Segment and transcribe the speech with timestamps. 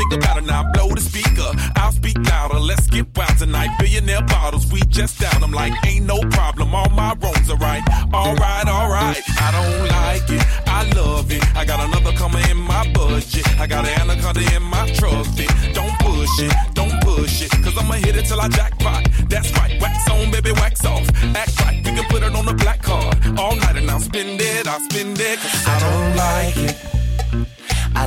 [0.00, 1.50] think about it now, blow the speaker.
[1.76, 3.70] I'll speak louder, let's get wild tonight.
[3.78, 5.42] Billionaire bottles, we just down.
[5.42, 7.82] I'm like, ain't no problem, all my wrongs are right.
[8.12, 11.42] Alright, alright, I don't like it, I love it.
[11.56, 13.46] I got another coming in my budget.
[13.60, 15.46] I got an anaconda in my trophy.
[15.74, 19.06] Don't push it, don't push it, cause I'ma hit it till I jackpot.
[19.28, 21.06] That's right, wax on, baby, wax off.
[21.36, 23.16] Act right, we can put it on the black card.
[23.38, 25.38] All night and I'll spend it, I'll spend it.
[25.38, 26.69] Cause I don't like it.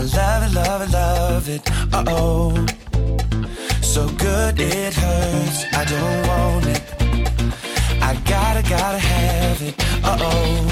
[0.03, 1.61] I love it, love it, love it.
[1.93, 2.65] Uh oh.
[3.81, 5.63] So good it hurts.
[5.71, 6.81] I don't want it.
[8.01, 9.73] I gotta, gotta have it.
[10.03, 10.65] Uh oh.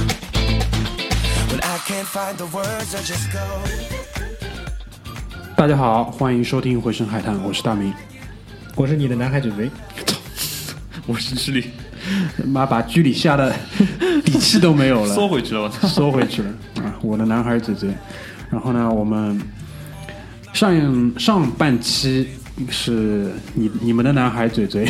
[1.49, 3.39] When I can't find the words, I just go.
[5.55, 7.93] 大家好，欢迎收听《回声海滩》，我是大明。
[8.75, 9.71] 我是你的南海嘴嘴，
[11.05, 11.71] 我是智力
[12.45, 13.55] 妈把居里吓得
[14.25, 15.69] 底气都没有了，缩回去了，我！
[15.87, 16.49] 缩回去了
[16.83, 16.91] 啊！
[17.01, 17.91] 我的男孩嘴嘴。
[18.51, 19.39] 然后呢，我们
[20.53, 22.27] 上上半期
[22.69, 24.85] 是你你们的男孩嘴嘴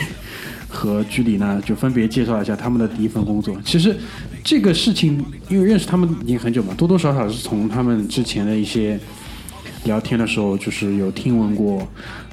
[0.67, 3.55] 和居里呢，就分别介绍一下他们的第一份工作。
[3.63, 3.95] 其实
[4.43, 8.99] 这个事情，因为认识他们已经很久嘛，多多少少是从他们之前的一些
[9.83, 11.87] 聊天的时候，就是有听闻过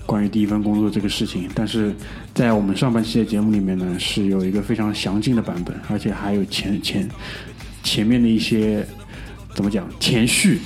[0.07, 1.47] 关于第一份工作这个事情。
[1.55, 1.95] 但是
[2.33, 7.07] 在我们上半期的节目里面呢，是有一个非常详尽的版本，而且还有前前
[7.83, 8.87] 前面的一些
[9.55, 10.61] 怎么讲前序。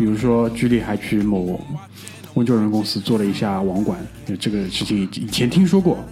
[0.00, 1.62] 比如说，居里还去某
[2.32, 4.00] 温州人公司做了一下网管，
[4.38, 6.02] 这个事情以前听说过，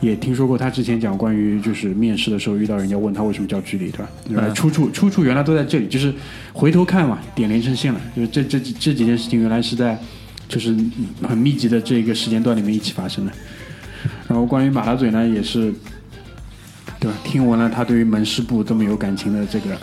[0.00, 4.08] 也听说过他之前讲关于就是面试的时候遇到人家问他为什么叫居里，对吧？
[4.34, 6.12] 呃，出处出处原来都在这里，就是
[6.52, 9.96] 回头看嘛，点连成线了，就是这这几这几件事情原来是在
[10.48, 10.74] 就是
[11.22, 13.30] 很密集的这个时间段里面一起发生的。
[14.26, 15.72] 然后关于马大嘴呢，也是
[16.98, 17.16] 对吧？
[17.22, 19.78] 听闻了他对于门市部这么有感情的这个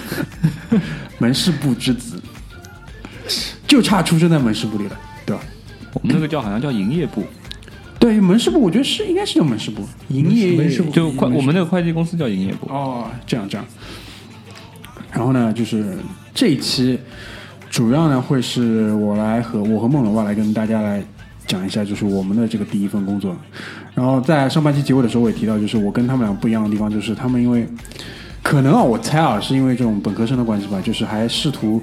[1.18, 2.20] 门市部之子。
[3.66, 4.96] 就差出生在门市部里了，
[5.26, 5.42] 对吧？
[5.94, 7.24] 我们那个叫好像叫营业部，
[7.98, 12.68] 对门市部，我觉得是应该是叫门市部，营业门市部就会我们那个会计公司叫营业部。
[12.68, 13.66] 哦，这样这样。
[15.10, 15.96] 然后呢，就是
[16.34, 16.98] 这一期
[17.70, 21.02] 主要呢会是我来和我和孟老爸来跟大家来
[21.46, 23.34] 讲一下，就是我们的这个第一份工作。
[23.94, 27.66] 然后在上半期结尾的时候，我也提到，就是我跟他们俩不一样的地方，就是他们因为
[28.42, 31.82] 可能啊，我猜啊，是因为这种本科生的关系吧，就是还试图。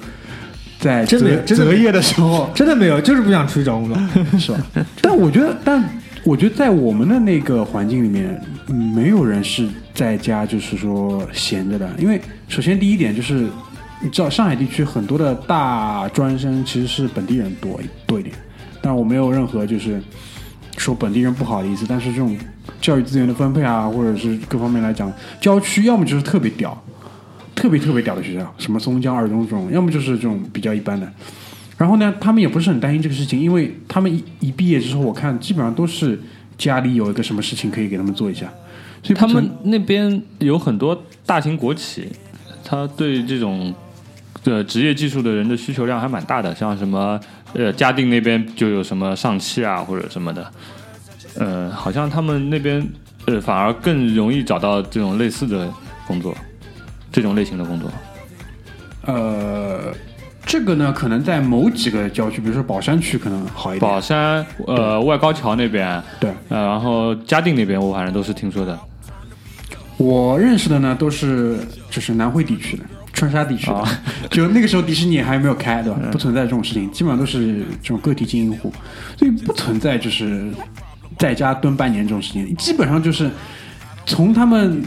[0.85, 3.97] 在真的择择业的时候， 真的没有，就是不想出去找工作，
[4.37, 4.59] 是吧？
[5.01, 5.83] 但我觉得，但
[6.23, 11.89] 我觉得在我们的那个环境里面，没有人是在家就是说闲着的。
[11.97, 13.47] 因为首先第一点就是，
[13.99, 18.35] 你知道上海地区很多的大专生其实是本地人多多一点。
[18.79, 19.99] 但我没有任何就是
[20.77, 22.37] 说本地人不好的意思，但是这种
[22.79, 26.79] 教育资源的分配啊，或者是各方面来讲，郊区要么就是特别屌。
[27.55, 31.11] 特别特别屌的学校，什么松江二中这种，要么就是这种比较一般的。
[31.77, 36.19] 然后呢，他们也不是很担心这个事情，因为他们一一毕业之后，我看基本上都是
[36.57, 38.51] 家里有一个什么事情可以给他们做一下。
[39.03, 42.07] 所以他们那边有很多大型国企，
[42.63, 43.73] 他对这种
[44.45, 47.19] 呃职业技术的人的需求量还蛮大的，像什么
[47.53, 50.51] 呃嘉定那边就有什么上汽啊或者什么的，
[51.37, 52.85] 呃，好像他们那边
[53.27, 55.71] 呃反而更容易找到这种类似的
[56.07, 56.35] 工作。
[57.15, 57.89] 这种类型的工作，
[59.05, 59.93] 呃，
[60.45, 63.89] 这个呢，可能在某几个郊区，比如说宝山区，可能好一点。
[63.89, 68.77] 宝山，呃，外高桥那边，对，呃，然后嘉定那边，我反正都是听说的。
[69.95, 71.57] 我认识的呢，都是
[71.89, 72.83] 就是南汇地区的、
[73.13, 73.87] 川沙地区的，
[74.29, 75.99] 就那个时候迪士尼还没有开，对吧？
[76.11, 78.73] 不存在这种事情，基本上都是这种个体经营户，
[79.17, 80.51] 所以不存在就是
[81.17, 83.31] 在家蹲半年这种事情，基本上就是
[84.05, 84.83] 从他们。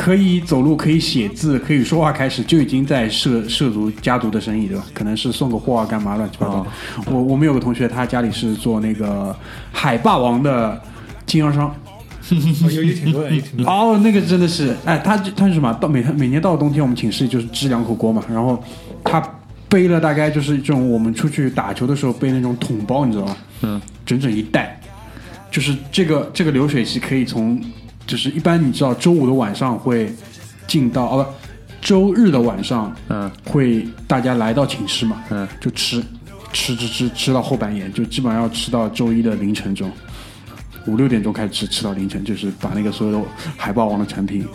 [0.00, 4.82] 可以走路，可以写字，可以说话，开始就已经在涉涉足家族的生意，对吧？
[4.94, 6.70] 可能是送个货啊，干嘛乱七八糟的。
[7.12, 9.36] 我我们有个同学，他家里是做那个
[9.70, 10.80] 海霸王的
[11.26, 11.74] 经销商，
[12.74, 13.70] 有有挺多的，有挺多。
[13.70, 15.70] 哦，那个真的是，哎，他他是什么？
[15.74, 18.58] 到每每年到了冬天，我们寝室就是支两口锅嘛，然后
[19.04, 19.22] 他
[19.68, 23.36] 背了大概就是这种我们出去打球的时候背那种桶包，你知道吗？
[23.60, 24.80] 嗯，整整一袋，
[25.50, 27.62] 就是这个这个流水席可以从。
[28.10, 30.12] 就是一般你知道周五的晚上会
[30.66, 36.02] 进到哦不，周日的晚上嗯会大家来到寝室嘛，嗯，就吃
[36.52, 39.88] 吃吃吃吃到后半夜，就基本上要吃到周一的凌晨钟。
[40.86, 44.46] 五六点钟开始吃，吃到凌晨，就是把那个所有的海霸王的产品、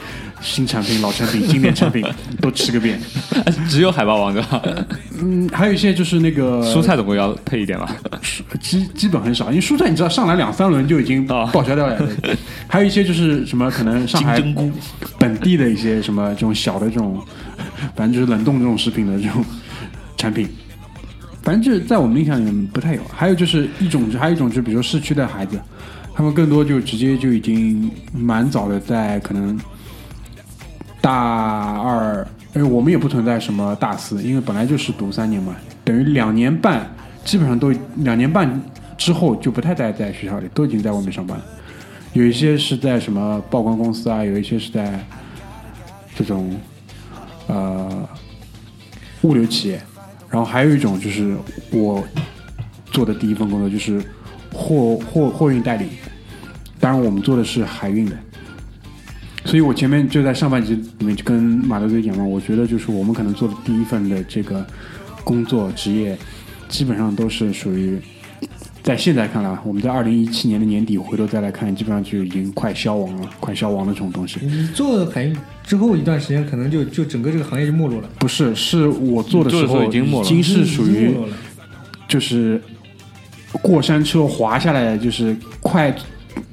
[0.41, 2.03] 新产品、老产品、经典产品
[2.41, 2.99] 都吃个遍。
[3.69, 4.61] 只有海霸王对吧？
[5.21, 7.95] 嗯，还有一些就是那个蔬菜总归要配一点吧？
[8.59, 11.97] 基基本很少，因为蔬菜你知道上来两三轮就已经哦报销掉了。
[12.67, 14.41] 还有一些就是什么可能上海
[15.19, 17.21] 本地的一些什么这种小的这种，
[17.95, 19.45] 反正就是冷冻这种食品的这种
[20.17, 20.47] 产品。
[21.43, 23.01] 反正就是在我们印象里面不太有。
[23.13, 25.61] 还有就是一种，还有一种就比如说市区的孩子，
[26.15, 29.59] 他们更多就直接就已经蛮早的在可能
[31.01, 32.25] 大二，
[32.55, 35.53] 因为我们也不存在什么大四，因为本来就是读三年嘛，
[35.83, 36.89] 等于两年半，
[37.25, 38.61] 基本上都两年半
[38.97, 41.37] 之后就不太待在学校里，都已经在外面上班。
[42.13, 45.05] 有一些是在什么报关公司啊，有一些是在
[46.15, 46.55] 这种
[47.47, 48.07] 呃
[49.23, 49.81] 物流企业，
[50.29, 51.35] 然后还有一种就是
[51.71, 52.01] 我
[52.85, 54.01] 做的第一份工作就是
[54.53, 55.87] 货货货运代理，
[56.79, 58.17] 当然我们做的是海运的。
[59.45, 64.65] 所以我前面就在上半集里面就跟马德队讲嘛，我觉得就是我们可能做的第一份的这个
[65.23, 66.17] 工作职业，
[66.67, 67.99] 基本上都是属于
[68.81, 74.39] 在现在看来，我们在二零一七年的年底回头再来看，基本上就已经快消亡了，快消亡的这种东西。
[74.41, 81.11] 你做海运之后一段时间，可能就就整个这个行业就没落了，不是，是我做的时候候已经没落了已经是属于。
[82.07, 82.61] 就是
[83.63, 85.93] 过山车滑下来，就是快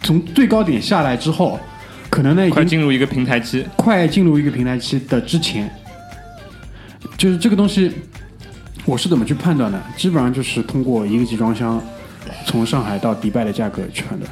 [0.02, 1.58] 从最高点下来之后，
[2.10, 5.70] 可能呢已经快进入一个平台期，快进入一个平台期的之前，
[7.16, 7.90] 就是这个东西，
[8.84, 9.80] 我是怎么去判断的？
[9.96, 11.80] 基本上就是通过一个集装箱
[12.46, 14.30] 从上海到迪拜的价格去判断，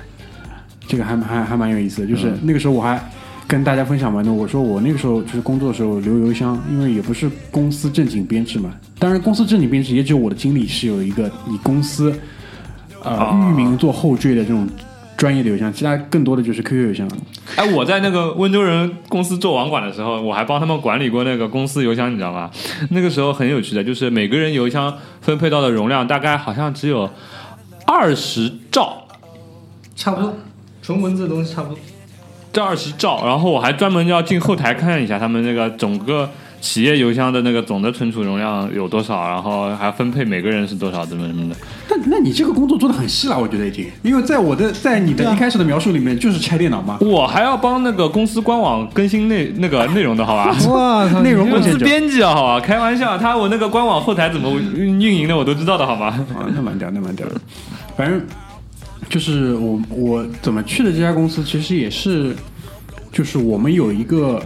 [0.86, 2.06] 这个还还还蛮有意思的。
[2.06, 3.00] 就是那个时候我还
[3.46, 8.74] 跟大家分享完的，我说我那个时候就是工作的时候留邮箱，因为也不是公司正经编制嘛。
[8.98, 12.14] 当然，公司正经编制也只有我的经理是有一个以公司
[13.02, 14.68] 呃啊域名做后缀的这种
[15.20, 17.06] 专业的邮箱，其他更多的就是 QQ 邮箱。
[17.54, 22.50] 哎，我在那个温州人公司做网管的时候，我还帮他们管理过那个公司邮箱，你知道吗？
[22.88, 27.10] 那个时候很有趣的，就是每个人邮箱分配到的容量大概好像只有
[27.86, 29.04] 二十兆，
[29.94, 30.34] 差不多，
[30.80, 31.78] 纯文字的东西差不多。
[32.50, 36.30] 这二十兆，然后我还专门要进后台看一下他们那个整个
[36.60, 41.56] 企业邮箱的那个总的存储容量有多少，然后还分配每个人是多少，怎么怎么的。
[41.88, 50.54] 但那你这个工作做的很细了，我觉得已经，因为在我的在你的一开始的描述里面就是拆电脑嘛，我还要帮那个公司官网更新内那个内容的好吧？
[50.68, 56.06] 哇，内容公司编辑啊，好吧，开玩笑，他我那个官网后台怎么运运营的我都知道的好吧？
[56.36, 57.34] 啊，那蛮屌，那蛮屌的。
[57.96, 58.20] 反正
[59.08, 62.36] 就是我我怎么去的这家公司，其实也是，
[63.10, 64.40] 就是我们有一个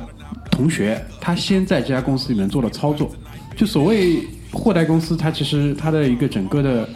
[0.50, 3.10] 同学，他先在这家公司里面做了操作。
[3.56, 6.88] 就所谓货代公司，它其实它的一个整个的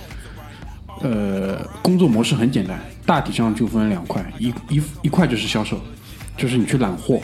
[1.03, 5.81] 呃工作模式很简单，大体上就分两块，一一一块就是销售，
[6.37, 7.21] 就是你去揽货，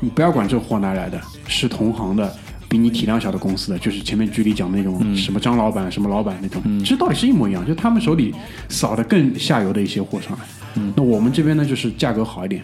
[0.00, 2.32] 你不要管这货哪来的，是同行的。
[2.70, 8.34] 比你体量小的公司的，就是前面剧里讲的那种什么张老板、什么老板那种，其实道理是一模一样，就他们手里
[8.68, 10.82] 扫的更下游的一些货上来。
[10.94, 12.62] 那我们这边呢，就是价格好一点，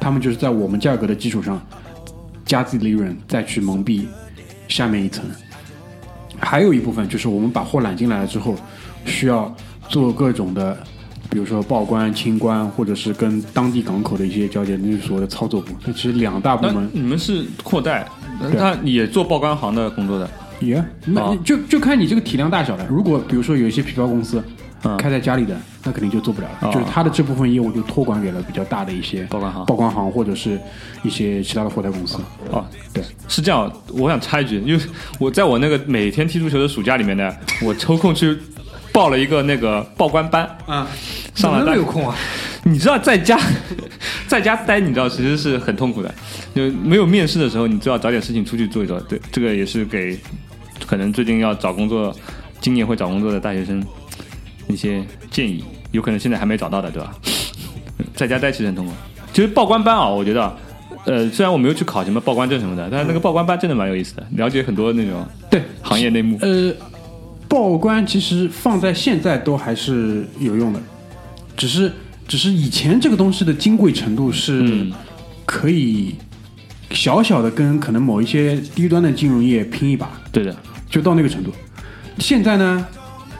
[0.00, 1.60] 他们就是在我们价格的基础上
[2.44, 4.06] 加自己利润，再去蒙蔽
[4.68, 5.24] 下面一层。
[6.38, 8.56] 还有一部分就是我们把货揽进来了之后，
[9.06, 9.54] 需要
[9.88, 10.76] 做各种的，
[11.30, 15.72] 比如说报关、清关，或者是跟当地港口的一些交接，那就是所谓的操作部。
[15.86, 18.06] 那其实两大部门你们是扩代，
[18.52, 20.28] 那也做报关行的工作的，
[20.60, 22.86] 也，那哦就就看你这个体量大小了。
[22.90, 24.42] 如果比如说有一些皮包公司
[24.84, 30.60] 嗯开在家里的，那肯定就做不了了，哦就是他的这部分业务就托管给了比较大的一些报关行报关行或者是
[31.02, 32.18] 一些其他的货代公司。
[32.50, 33.70] 哦，对，是这样。
[33.94, 34.84] 我想插一句，因为
[35.18, 38.36] 我在我那个每天踢足球的暑假里面呢，我抽空去
[38.92, 40.86] 报了一个那个报关班啊，
[41.34, 42.14] 上了那么有空啊？
[42.64, 43.38] 你知道在家
[44.28, 46.14] 在家待，你知道其实是很痛苦的。
[46.54, 49.00] 就没有面试的时候，你最好找点事情出去做一做。
[49.00, 50.18] 对，这个也是给
[50.86, 52.14] 可能最近要找工作、
[52.60, 53.84] 今年会找工作的大学生
[54.68, 55.64] 一些建议。
[55.92, 57.14] 有可能现在还没找到的，对吧？
[58.14, 58.92] 在家待其实很痛苦。
[59.32, 60.56] 其实报关班啊，我觉得。
[61.06, 66.38] 呃，虽然我没有去考什么报关证什么的，但是那个报关班真的蛮有意思的，了解很多那种对，行业内幕。
[66.40, 66.72] 呃，
[67.46, 70.80] 报关其实放在现在都还是有用的，
[71.58, 71.92] 只是
[72.26, 74.90] 只是以前这个东西的金贵程度是嗯
[75.44, 76.14] 可以
[76.92, 80.56] 小小的跟可能某一些低端的金融业拼一把，对的，
[80.88, 81.52] 就到那个程度。
[82.18, 82.86] 现在呢，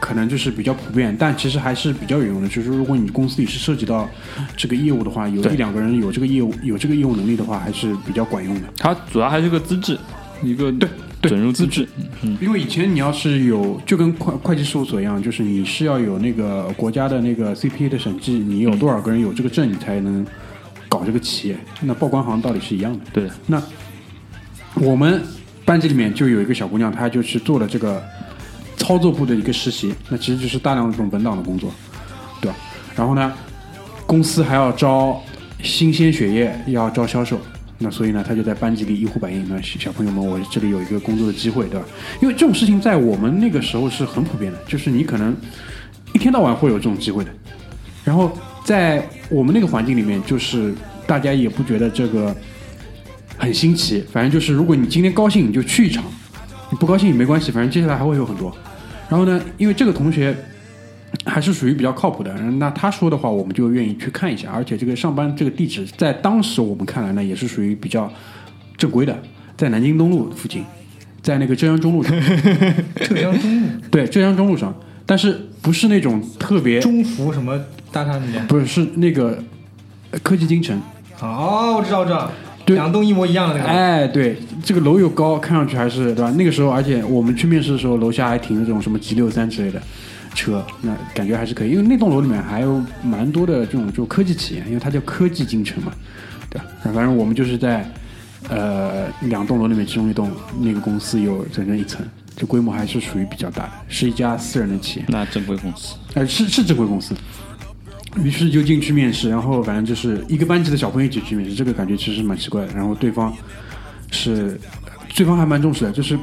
[0.05, 2.47] 可能就是比较普遍，但其实还是比较有用的。
[2.47, 4.07] 就是如果你公司里是涉及到
[4.55, 8.67] 这个业务的话，有一两个人有这个业务有这个业务能力的话，还是比较管用的。
[8.77, 9.97] 它主要还是个资质，
[10.43, 10.87] 一个对
[11.19, 11.89] 对准入资质
[12.21, 12.37] 嗯。
[12.39, 20.23] 因为以前你要是有，就跟会会计事务所一样，就是你是要有那个国家的那个 CPA 的审计，你有多少个人有这个证，你才能
[20.87, 21.57] 搞这个企业。
[21.81, 22.99] 那报关行道理是一样的。
[23.11, 23.59] 对，那
[24.75, 25.19] 我们
[25.65, 28.03] 班级里面就有一个小姑娘，她就是做了这个
[28.77, 31.71] 操作部的一个实习，那其实就是大量的这种文档的工作，
[32.41, 32.57] 对吧？
[32.95, 33.33] 然后呢，
[34.05, 35.21] 公司还要招
[35.61, 37.39] 新鲜血液，要招销售，
[37.79, 39.47] 那所以呢，他就在班级里一呼百应。
[39.49, 41.85] 那小朋友们，我这里有一个工作的机会，对吧？
[42.21, 45.35] 因为这种事情在我们那个时候是很普遍的，就是你可能
[46.13, 47.31] 一天到晚会有这种机会的。
[48.03, 48.31] 然后
[48.63, 50.73] 在我们那个环境里面，就是
[51.07, 52.35] 大家也不觉得这个
[53.37, 56.03] 很新奇，反正就是如果你今天高兴你就去一场，
[56.69, 58.55] 你不高兴也没关系，反正接下来还会有很多。
[59.09, 60.35] 然后呢，因为这个同学
[61.25, 68.11] 还是属于比较靠谱的，那他说的话我们就愿意去看一下，而且这个上班这个地址在当时我们看来呢也是属于比较
[68.77, 69.17] 正规的，
[69.55, 70.63] 在南京东路附近，
[71.21, 72.11] 在那个浙江中路上，
[72.95, 74.73] 浙江中路 对，浙江中路上，
[75.05, 77.59] 但是不是那种特别，中福什么
[77.91, 78.45] 大厦那边？
[78.47, 79.41] 不是是那个
[80.11, 80.81] 呃科技京城。
[81.21, 83.69] 哦，我知道，我知道，对两栋一模一样的那个。
[83.69, 86.31] 哎，对，这个楼又高，看上去还是对吧？
[86.35, 89.81] 那个时候，而且我们去面试的时候，楼下还停着这种什么 G 六三之类的
[90.33, 91.69] 车，那感觉还是可以。
[91.71, 95.91] 因为那栋楼里面还有蛮多的这种就科技企业，因为它叫科技京城嘛，
[96.49, 96.65] 对吧？
[96.85, 97.87] 反正我们就是在
[98.49, 102.05] 呃两栋楼里面其中一栋，那个公司有整整一层，
[102.35, 105.05] 这规模还是属于比较大的，是一家私人的企业。
[105.09, 107.13] 那正规公司，呃，是是正规公司。
[108.23, 112.73] 于是就进去面试，然后反正就是一个班级的小朋友一起去面试，这个感觉其实蛮奇怪的。
[112.73, 113.35] 然后对方
[114.11, 114.59] 是，
[115.15, 116.17] 对方还蛮重视的，就是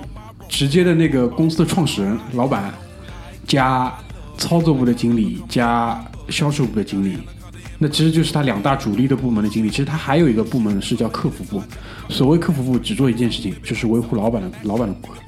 [0.49, 2.73] 直接的那个公司的创始人、老板
[3.47, 3.93] 加
[4.39, 7.19] 操作部的经理加销售部的经理，
[7.79, 9.69] 那其实就是他两大主力的部门的经理。
[9.69, 11.63] 其实他还有一个部门是叫客服部，
[12.09, 15.19] 所谓客服部只做一件事情，就是维护老板的老板的顾客。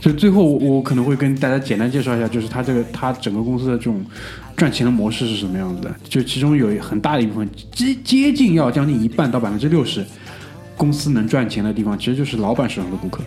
[0.00, 4.02] 就最后我我可能会跟大家简单介绍一下，就是他这个他整个公司的这种
[4.60, 5.90] 赚钱的模式是什么样子的。
[6.06, 10.04] 就其中有很大的一部分，接接近要将近一半到百分之六十，
[10.76, 13.22] 公司能赚钱的地方，其实就是老板手上的顾客。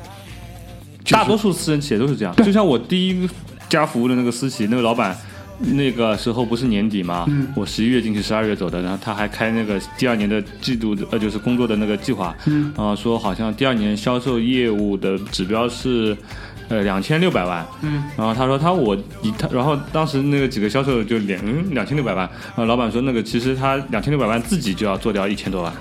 [1.03, 2.35] 就是大多数私人企业都是这样。
[2.35, 3.27] 就像我第一
[3.67, 5.17] 家服务的那个私企，那个老板。
[5.59, 16.17] 那个时候不是年底嘛，嗯我十一月进去，十二月走的，然后他还开那个第二年的季度的呃，就是工作的那个计划，嗯啊、说好像第二年销售业务的指标是
[16.69, 25.73] 呃两千六百万，嗯，然后他说他我以他，然后当时那个几个销售就两嗯两千六百万，然后老板说那个其实他两千六百万自己就要做掉一千多万，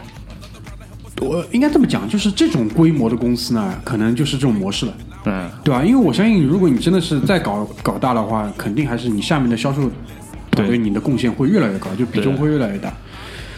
[1.20, 4.94] 我应该这么讲，就是这种规模的公司呢，可能就是这种模式了。
[5.24, 5.84] 嗯，对吧？
[5.84, 9.82] 因为我相信，如果你真的是再搞 搞大的话，肯定还是你下面的销售
[10.50, 12.92] 团队对你的贡献会越来越高，就比重会越来越大。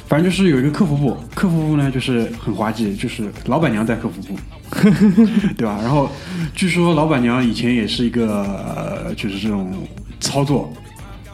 [0.07, 4.37] 反正就是有一个客服部，客服部呢就是很滑稽，就是老板娘在客服部，
[5.57, 5.79] 对吧？
[5.83, 6.11] 然后
[6.55, 8.45] 据说老板娘以前也是一个、
[9.07, 9.73] 呃、就是这种
[10.21, 10.71] 操作，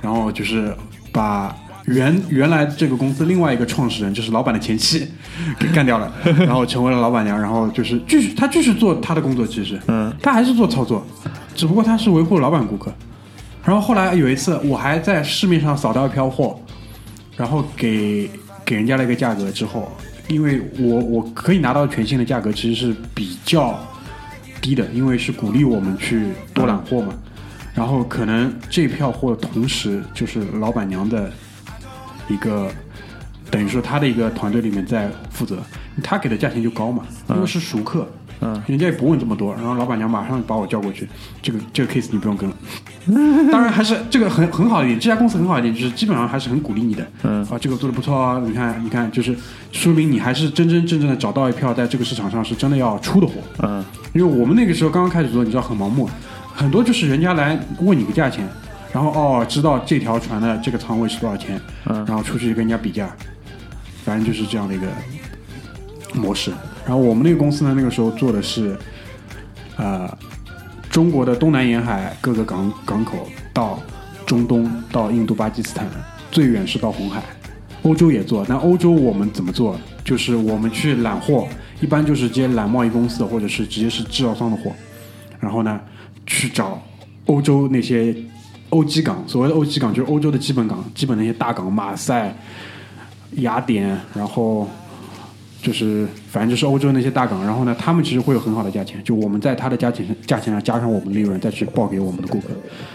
[0.01, 0.75] 然后就是
[1.11, 1.55] 把
[1.87, 5.07] 原原来这个公司另外一个创始人，就是老板的前妻，
[5.59, 6.13] 给干掉了，
[6.47, 11.05] 然后成为了老板娘，然后就是继续他继续做他的工作，其实，嗯，他还是做操作，
[11.57, 12.93] 只不过他是维护老板顾客。
[13.65, 16.59] 然后后来有一次，我还在市面上扫到一票货，
[17.37, 18.31] 然后给
[18.71, 19.91] 给人家了一个价格之后，
[20.29, 23.77] 因为我我可以拿到全新的价格，其实是比较
[24.61, 27.13] 低的，因为是鼓励我们去多揽货嘛。
[27.75, 31.33] 然后可能这票货同时就是老板娘的
[32.29, 32.71] 一个，
[33.51, 35.59] 等于说他的一个团队里面在负责，
[36.01, 38.09] 他给的价钱就高嘛，因为是熟客，
[38.67, 41.07] 人家也不问这么多，然后老板娘马上把我叫过去，
[41.43, 42.57] 这个这个 case 你不用跟了。
[43.53, 47.45] 当然还是这个很很好的一点，这家公司很好一点就是基本上还是很鼓励你的，嗯。
[47.51, 49.37] 啊，这个做的不错啊，你看你看，就是
[49.73, 53.85] 说明你还是真真正正的找到一票在这个市场上是真的要出的货，嗯。
[54.15, 56.09] 因为我们那个时候刚刚开始做，你知道很盲目，
[56.55, 58.47] 很多就是人家来问你个价钱，
[58.93, 62.05] 然后哦知道这条船的这个仓位是多少钱，嗯。
[62.07, 63.11] 然后出去跟人家比价，
[64.05, 64.87] 反正就是这样的一个
[66.15, 66.51] 模式。
[66.91, 68.77] 然后我们那个公司呢，那个时候做的是，
[69.77, 70.13] 呃，
[70.91, 73.79] 中国的东南沿海各个港港口到
[74.27, 75.87] 中东到印度、巴基斯坦，
[76.33, 77.23] 最远是到红海。
[77.83, 79.79] 欧洲也做，但欧洲我们怎么做？
[80.05, 81.47] 就是我们去揽货，
[81.81, 84.73] 一般就是接揽贸易公司的，或者是直接是制造商的货，
[85.39, 85.79] 然后呢，
[86.27, 86.83] 去找
[87.27, 88.13] 欧洲那些
[88.71, 92.35] 欧基港，所谓的欧基港就是欧洲的基本港，基本那些大港，马赛、
[93.37, 94.69] 雅典，然后
[95.63, 102.49] 就是反正就是欧洲那些大港，然后呢，他们其实会有很好的价钱，就我们在他的价钱价钱上加上我们利润，再去报给我们的顾客。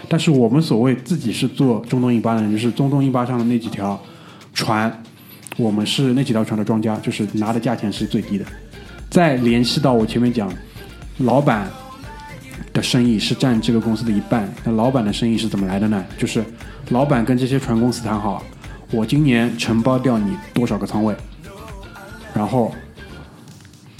[0.08, 4.00] 但是我们所谓自己是做中东印巴的人，就是中东印巴上的那几条
[4.52, 5.02] 船，
[5.56, 8.44] 我们是那几条船的庄家，就是拿的价钱是最低的。
[9.08, 10.52] 再联系到我前面讲，
[11.18, 11.70] 老板
[12.72, 16.04] 的生意是占这个公司的一半，那老板的生意是怎么来的呢？
[16.18, 16.44] 就是
[16.90, 18.42] 老板跟这些船公司谈好，
[18.90, 21.14] 我今年承包掉你多少个仓位，
[22.36, 22.72] 然后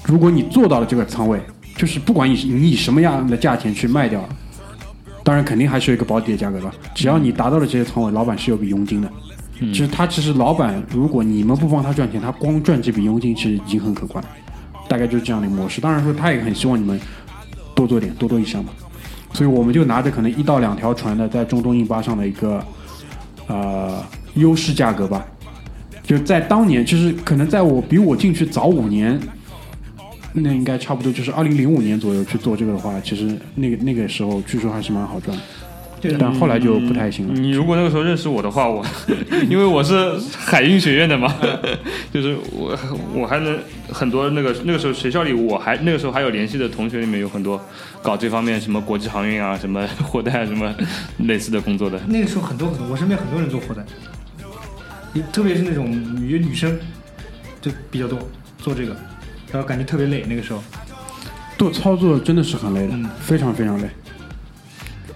[0.05, 1.41] 如果你做到了这个仓位，
[1.75, 4.23] 就是不管你你以什么样的价钱去卖掉，
[5.25, 6.71] 当然肯定还是有一个保底的价格吧。
[6.95, 9.11] 只要你达到了这些仓位，老板是有笔佣金的。
[9.59, 14.23] 其实他其实老板，如果你们不帮他赚钱，他光赚这笔佣金其实已经很可观。
[14.87, 15.81] 大概就是这样的模式。
[15.81, 17.01] 当然说他也很希望你们
[17.75, 18.71] 多做点，多多益善嘛。
[19.33, 22.65] 所以我们就拿着可能一到两条船的在中东印巴上的一个
[23.49, 25.27] 呃优势价格吧，
[26.07, 29.19] 就在当年，就是可能在我比我进去早五年，
[30.33, 35.43] 那应该差不多就是二零零五年左右去做这个的话，其实那个那个时候据说还是蛮好赚的。
[36.21, 37.35] 但后来就不太行了。
[37.35, 38.85] 你如果那个时候认识我的话，我
[39.51, 41.35] 因为我是海运学院的嘛，
[42.13, 42.79] 就是我
[43.13, 43.59] 我还能
[43.89, 47.61] 很多那个那个时候学校里我还那个时候还有联系的同学里面有很多
[48.03, 50.73] 搞这方面什么国际航运啊、什么 货代啊什么
[51.25, 51.99] 类似的工作的。
[52.07, 53.83] 那个时候很多很多，我身边很多人做货代，
[55.33, 56.79] 特别是那种女女生
[57.61, 58.19] 就比较多
[58.59, 58.97] 做这个，
[59.53, 60.25] 然后感觉特别累。
[60.29, 60.63] 那个时候
[61.59, 63.89] 做操作真的是很累的，嗯非常非常累。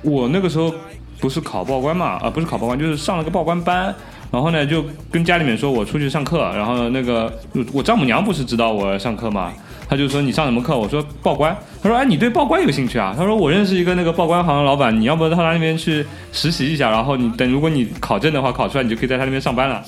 [0.02, 0.74] 我那个时候
[1.18, 3.94] 不是考报关嘛，啊，不是考报关，就是上了个报关班。
[4.30, 7.32] 然后呢，就跟家里面说我出去上课，然后那个
[7.72, 9.52] 我丈母娘不是知道我上课吗，
[9.88, 10.78] 她就说你上什么课？
[10.78, 11.56] 我说报关。
[11.82, 13.12] 她说哎，你对报关有兴趣啊？
[13.16, 19.82] 她说我认识一个那个报关行的老板，你要不到他那边去实习一下，然后你等如果你考证的话，考出来你就可以在他那边上班了。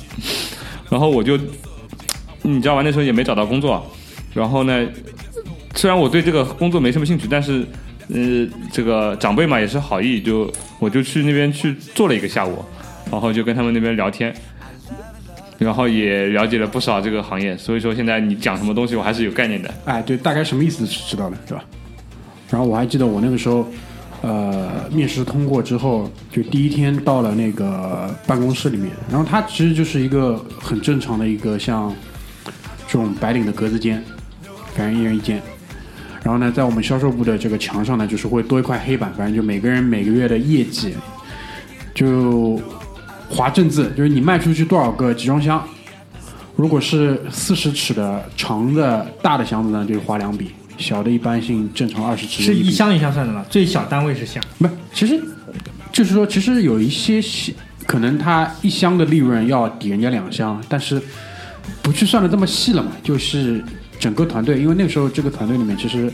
[0.91, 1.39] 然后我就，
[2.43, 3.85] 你知道吧，那时候也没找到工作，
[4.35, 4.87] 然后呢，
[5.75, 7.65] 虽然我对这个工作没什么兴趣，但是。
[8.13, 12.63] 呃，这个长辈嘛也是好意，就我就去那边去做了一个下午，
[13.13, 14.35] 然后就跟他们那边聊天，
[15.59, 19.73] 然后也了解了不少这个行业，所以说现在你讲什么东西我还是有概念的。
[19.85, 21.63] 哎，对，大概什么意思是知道的，是吧？
[22.51, 23.69] 然后我还记得我那个时候，
[24.23, 31.95] 呃，面试通过之后，就第一天到了那个办公室里面，然后它其实就是一个很正常的一个像
[32.89, 34.03] 这种白领的格子间，
[34.75, 35.41] 反正一人一间。
[36.25, 40.95] 然后呢，在我们销售部的这个墙上呢，就是会多一块黑板，反正就每个人每个月的业绩，
[41.95, 42.61] 就
[43.33, 45.63] 划正字，就是你卖出去多少个集装箱。
[46.55, 54.43] 如果是四十尺的长的大的箱子呢，就是划两笔；小的一般性正常二十尺是一箱一箱算的吗，最小单位是箱。
[54.59, 55.19] 不，其实
[55.91, 57.21] 就是说，其实有一些
[57.87, 61.01] 可能它一箱的利润要抵人家两箱，但是
[61.81, 63.65] 不去算的这么细了嘛，就是
[63.99, 66.13] 整个团队，因为那个时候这个团队里面其实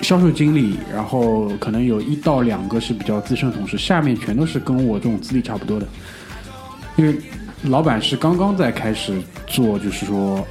[0.00, 5.86] 销售经理，然后可能有一到两个是比较资深的同事，下面全都是跟我这种资历差不多的，
[7.00, 7.16] 因为
[7.64, 10.46] 老板是刚刚在开始做，就是说。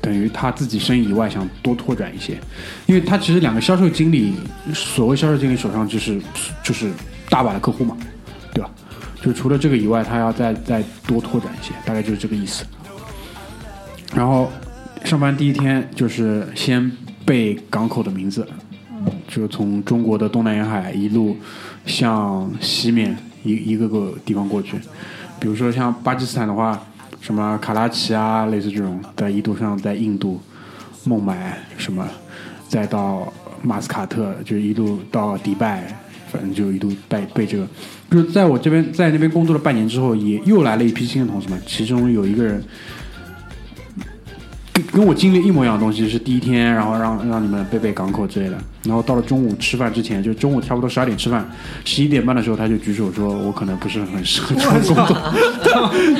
[0.00, 2.38] 等于他自己生意以外想多拓展一些，
[2.86, 4.32] 因为他其实两个销售经理，
[4.72, 6.22] 所谓销售经理手上就是
[6.62, 6.90] 就是
[7.28, 7.96] 大把的客户嘛，
[8.54, 8.70] 对吧？
[9.20, 12.64] 就除了这个以外，他要再再多拓展一些，大概就是这个意思。
[14.14, 14.50] 然后
[15.04, 16.90] 上班第一天就是先
[17.26, 18.46] 背港口的名字，
[19.26, 21.36] 就从中国的东南沿海一路
[21.84, 24.76] 向西面一一个个地方过去，
[25.40, 26.80] 比如说像巴基斯坦的话。
[27.20, 30.40] 什么卡拉奇啊，类似这种，在一度上在印度、
[31.02, 32.08] 孟买什么，
[32.68, 35.82] 再到马斯卡特，就一路到迪拜，
[36.30, 37.66] 反正就一路被被这个。
[38.08, 42.62] 就是在我这边在那边工作了半年之后，也又来了一批新的同事们，其中有一个人
[44.78, 48.56] 跟跟我经历一模一样的东西，是第一天，然后让让你们背背港口之类的。
[48.84, 51.48] 然后到了中午吃饭之前，就中午差不多十二点吃饭，
[51.84, 55.22] 十一点半的时候他就举手说：“我可能不是很适合这份工作。”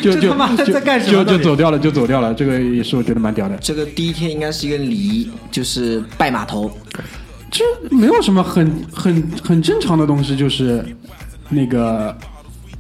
[0.03, 2.35] 就就 他妈就在干什么就就走掉了，就走掉了。
[2.35, 3.57] 这个也是我觉得蛮屌的。
[3.59, 6.71] 这个第一天应该是一个礼仪，就是拜码头。
[7.51, 10.85] 这没有什么很很很正常的东西，就是
[11.49, 12.15] 那个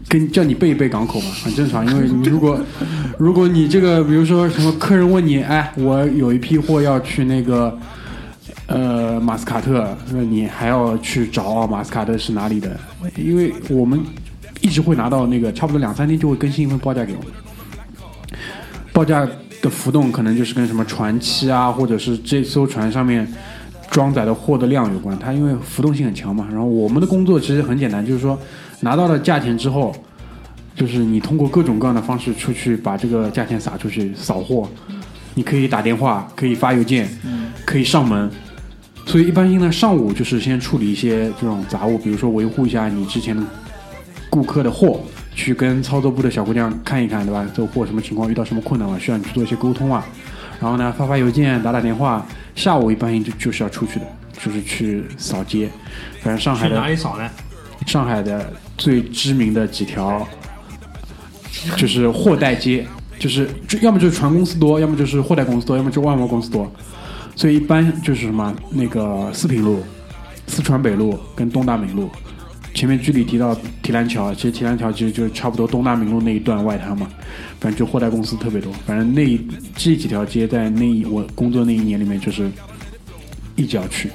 [0.08, 1.86] 跟叫你背一背港口嘛，很正常。
[1.86, 2.58] 因为你如果
[3.18, 7.78] 如果你这个比如说什么客人问你，哎，我有一批货要去那个
[8.66, 12.74] 呃马斯卡特，那你还要去找马斯卡特是哪里的？
[13.16, 14.00] 因为我们
[14.60, 17.32] 一直会拿到那个差不多两三天就会更新一份报价给我们，
[18.92, 19.28] 报价
[19.60, 23.26] 的浮动可能就是跟什么船期啊，或者是这艘船上面
[23.90, 25.18] 装载的货的量有关。
[25.18, 28.38] 它因为浮动性很强嘛，然后我们的工作其实很简单，就是说
[28.80, 29.94] 拿到了价钱之后，
[30.74, 34.68] 就是你通过各种各样的方式出去把这个价钱撒出去扫货，
[35.34, 37.08] 你可以打电话，可以发邮件，
[37.64, 38.30] 可以上门。
[39.06, 43.42] 所以一般性呢，上午就是先处理一些这种杂物，比如说维护一下你之前的
[44.28, 45.00] 顾客的货，
[45.34, 47.46] 去跟操作部的小姑娘看一看，对吧？
[47.54, 50.06] 这个货什么情况，遇到什么困难了，需要你去做一些沟通啊。
[50.60, 52.26] 然后呢，发发邮件，打打电话。
[52.54, 54.06] 下午一般性就就是要出去的，
[54.42, 55.70] 就是去扫街。
[56.20, 57.30] 反正上海去哪里扫呢？
[57.86, 60.26] 上海的最知名的几条
[61.76, 62.86] 就是货代街，
[63.18, 66.70] 就是就要么就是船公司多，要么就是货代公司多，要么就外贸公司多。
[67.34, 69.80] 所以一般就是什么那个四平路、
[70.46, 72.10] 四川北路跟东大明路。
[72.74, 77.08] 前面剧里提到提篮桥，其实提篮桥其实就是差不多东大明路那一段外滩嘛，
[77.58, 78.72] 反正就货代公司特别多。
[78.86, 79.40] 反正那一
[79.74, 82.48] 这几条街在那一我工作那一年里面就是
[83.58, 84.08] 一直要去，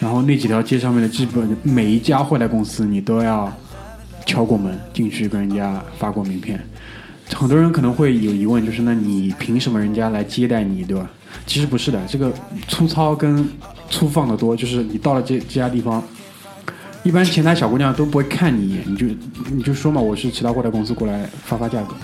[0.00, 3.52] 然后那几条街上面的基本每一家货代公司你都要
[4.24, 6.58] 敲过门进去跟人家发过名片。
[7.34, 11.10] 很多人可能会有疑问，就是那你凭什么人家来接待你，对吧？
[11.46, 12.32] 其实不是的，这个
[12.66, 13.46] 粗糙跟
[13.90, 16.02] 粗放的多，就是你到了这这家地方，
[17.02, 19.06] 一般前台小姑娘都不会看你一眼，你就
[19.50, 21.94] 你就说嘛，我是其他货代公司过来发发价格，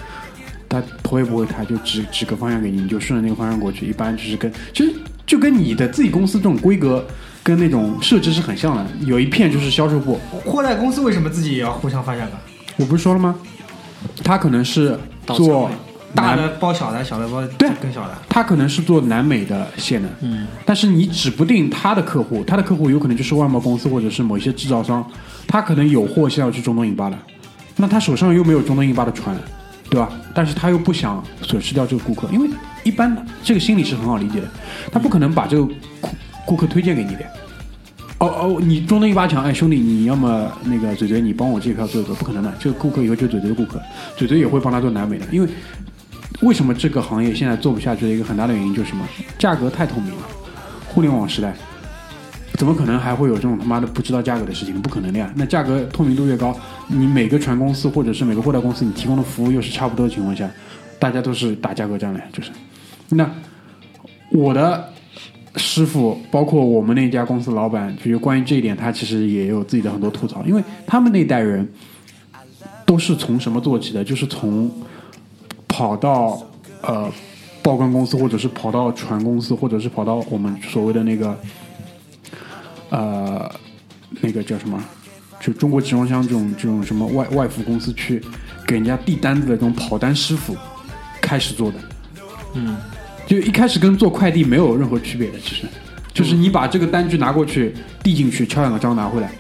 [0.69, 3.87] 他头也不会抬就指指个方向给你，你就顺着那个方向过去。
[3.87, 4.93] 一般就是跟其实
[5.27, 7.05] 就跟你的自己公司这种规格
[7.43, 12.37] 跟那种设置是很像的，有一片就是销售部，货代公司为什么自己也要互相发展呢？
[12.77, 13.35] 我不是说了吗？
[14.23, 15.71] 他可能是做
[16.15, 18.15] 大的包小的，小的包对更小的。
[18.29, 25.05] 他可能是做南美的线的，嗯，但是你指不定他的客户，他的客户有可能就是外贸公司或者是某一些制造商，
[25.47, 27.19] 他可能有货是要去中东印巴的，
[27.77, 29.35] 那他手上又没有中东印巴的船，
[29.89, 30.09] 对吧？
[30.35, 32.49] 但是他又不想损失掉这个顾客，因为
[32.85, 34.49] 一般这个心理是很好理解的，
[34.93, 35.69] 他不可能把这个
[36.47, 37.25] 顾客推荐给你的。
[38.19, 43.83] 哦哦，你中东一巴强，哎兄弟，你要么那个嘴嘴，你帮我这票做一做，不可能的，这个顾客以后就是嘴嘴的顾客，
[44.17, 45.49] 嘴嘴也会帮他做南美的，因为
[46.41, 49.05] 为什么这个行业现在做不下去的一个很大的原因就是什么？
[49.37, 50.23] 价格太透明了，
[50.89, 51.55] 互联网时代，
[52.55, 54.81] 怎么可能还会有这种他妈的不知道价格的事情？
[54.81, 55.31] 不可能的呀！
[55.35, 60.49] 那价格透明度越高，你每个船公司或者是每个货代公司，你提供的服务又是差不多的情况下，
[60.99, 62.51] 大家都是打价格战了，就是。
[63.15, 63.31] 那
[64.31, 64.93] 我的
[65.57, 71.69] 师傅，包括我们那家公司老板，就是关于这一点，他其实也有自己的很多吐槽，因为他们那代人
[72.85, 74.03] 都是从什么做起的？
[74.03, 74.71] 就是从
[75.69, 76.43] 跑到
[76.83, 77.11] 呃
[77.63, 81.39] 报关公司，或者是跑到船公司，或者是跑到我们所谓的那个
[82.91, 83.51] 呃
[84.21, 84.83] 那个叫什么？
[85.41, 88.19] 就中国集装箱这种这种什么外外服公司去
[88.67, 90.57] 给人家递单子的这种跑单师傅
[91.21, 91.79] 开始做的。
[92.55, 92.77] 嗯，
[93.27, 95.63] 就一开始跟做快递没有任何区别的，其实
[96.13, 99.31] 就是你把这个单据拿过去递进去，敲两个章拿回来。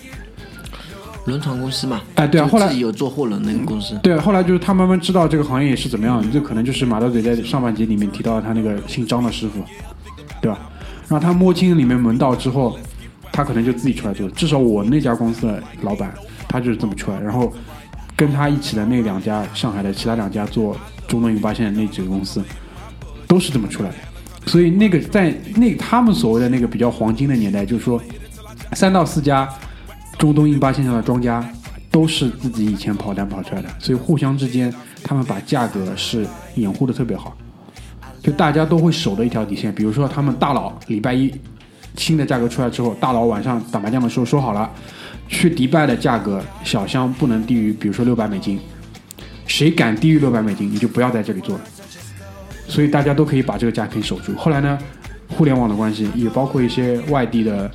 [1.27, 9.64] 轮船公司嘛，哎对啊后来有做货轮那个公司，对，后来就是他慢慢知道这个行业是怎么样，这可能就是马大嘴在上半集里面提到他那个姓张的师傅，
[10.42, 10.59] 对吧？
[11.09, 12.79] 然后他摸清里面门道之后，
[13.33, 14.29] 他可能就自己出来做。
[14.31, 16.12] 至少我那家公司的老板，
[16.47, 17.18] 他就是这么出来。
[17.18, 17.51] 然后
[18.14, 20.77] 跟他一起的那两家上海的其他两家做
[21.09, 22.42] 中东引八线的那几个公司，
[23.27, 23.97] 都是这么出来的。
[24.47, 28.01] 所以那个在那他们所谓的那个比较黄金的年代，就是说
[28.73, 29.49] 三到四家
[30.19, 31.43] 中东印巴线上的庄家
[31.91, 37.35] 都是自己以前跑单跑出来的，所以互相之间他们把价格是掩护的特别好，
[38.23, 39.75] 就大家都会守的一条底线。
[39.75, 41.33] 比如说他们大佬礼拜一
[41.97, 44.71] 新的价格出来之后，大佬晚上打麻将的时候说好了，
[45.29, 48.61] 去迪拜的价格小箱不能低于比如说六百美金，
[49.47, 51.65] 谁敢低于六百美金，你就不要在这里做了。
[52.66, 54.35] 所以大家都可以把这个家庭守住。
[54.37, 54.79] 后来呢，
[55.29, 57.70] 互联网的关系也包括一些外地的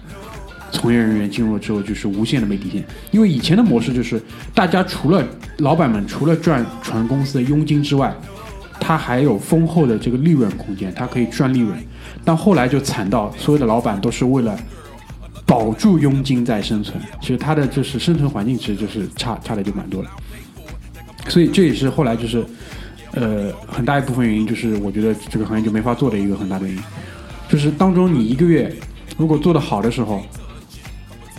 [0.72, 2.84] 从业人员进入之后，就是无限的没底线。
[3.12, 4.22] 因为以前的模式就是，
[4.54, 5.24] 大家除了
[5.58, 8.14] 老板们除了赚船公司的佣金之外，
[8.80, 11.78] 他还有丰厚的这个利润空间，他可以赚利润。
[12.24, 14.58] 但后来就惨到所有的老板都是为了
[15.46, 20.10] 保住佣金在生存，其实他的就是生存环境其实就是差差的就蛮多了。
[21.28, 22.46] 所以这也是后来就是，
[23.14, 26.84] 呃，很大一部分原因就是我觉得这个行业就没法做的一个很大的原因，
[27.48, 28.74] 就是当中你一个月
[29.18, 30.24] 如果做得好的时候，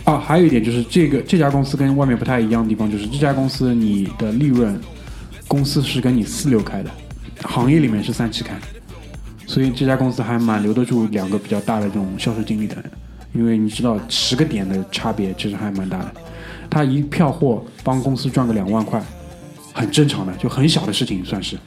[0.03, 4.79] 啊，还有一点就是这个这家公司跟外面不太一样的地方，就是这家公司你的利润，
[5.47, 6.89] 公司是跟你四六开的，
[7.43, 8.53] 行业里面是三七开，
[9.47, 12.75] 所以这家公司还蛮留得住两个比较大的这种销售经理的，
[13.33, 16.11] 因为你知道十个点的差别其实还蛮大的，
[16.69, 19.01] 他一票货帮公司赚个两万块，
[19.73, 21.57] 很正常的，就很小的事情算是。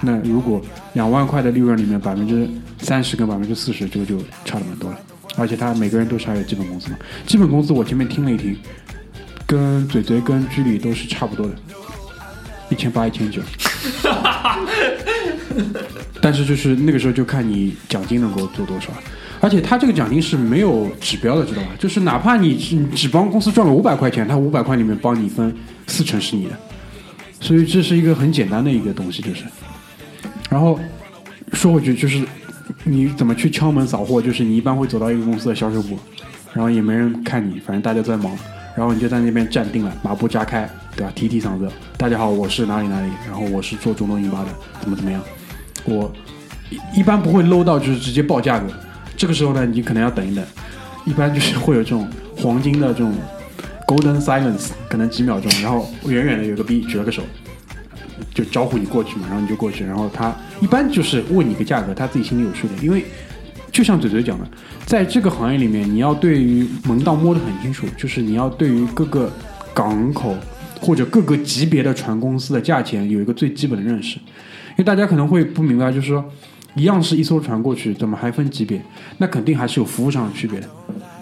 [0.00, 0.60] 那如果
[0.94, 4.98] 两万块的利润里面百分之三十跟百分之四十，这个就差的蛮多了。
[5.36, 6.96] 而且他每个人都是还有基本工资嘛，
[7.26, 8.56] 基本工资我前面听了一听，
[9.46, 11.54] 跟嘴嘴跟居里都是差不多的，
[12.68, 13.40] 一千八一千九。
[16.20, 18.88] 但是就是那个时候就看你奖金能够做多少，
[19.40, 21.68] 而且他这个奖金是没有指标的，知道吧？
[21.78, 22.56] 就是哪怕你
[22.94, 25.54] 只帮公司赚了五百块钱，他五百块里面帮你分
[25.86, 26.58] 四成是你的，
[27.40, 29.44] 所以这是一个很简单的一个东西，就是。
[30.48, 30.78] 然后
[31.52, 32.22] 说回去就是
[32.84, 35.98] 你怎么去敲门扫货，就是你一般会走到一个公司的销售部，
[36.52, 38.36] 然后也没人看你，反正大家都在忙，
[38.76, 41.12] 然后你就在那边站定了，马步扎开，对吧？
[41.14, 44.48] 提提嗓子，大家好，我是哪里哪里，然后我是做中东印巴的，
[44.80, 45.22] 怎么怎么样，
[45.84, 46.12] 我
[46.68, 48.66] 一一般不会 low 到就是直接报价格，
[49.16, 50.44] 这个时候呢，你可能要等一等，
[51.04, 53.14] 一般就是会有这种黄金的这种
[53.90, 57.24] golden silence，可能几秒钟，然后远远的有个 B 举了个手，
[58.32, 63.04] 就招呼你过去嘛，然后你就过去，然后他一般就是问你个价格，他自己心里有数的，因为
[63.72, 64.46] 就像嘴嘴讲的，
[64.86, 69.28] 在这个行业里面，你要对于门道摸得很清楚，就是你要对于各个
[69.74, 70.36] 港口
[70.80, 76.24] 或者各个级别的船公司的价钱有一个最基本的认识，因为大家可能会不明白，就是说
[76.76, 78.80] 一样是一艘船过去，怎么还分级别？
[79.18, 80.68] 那肯定还是有服务上的区别的。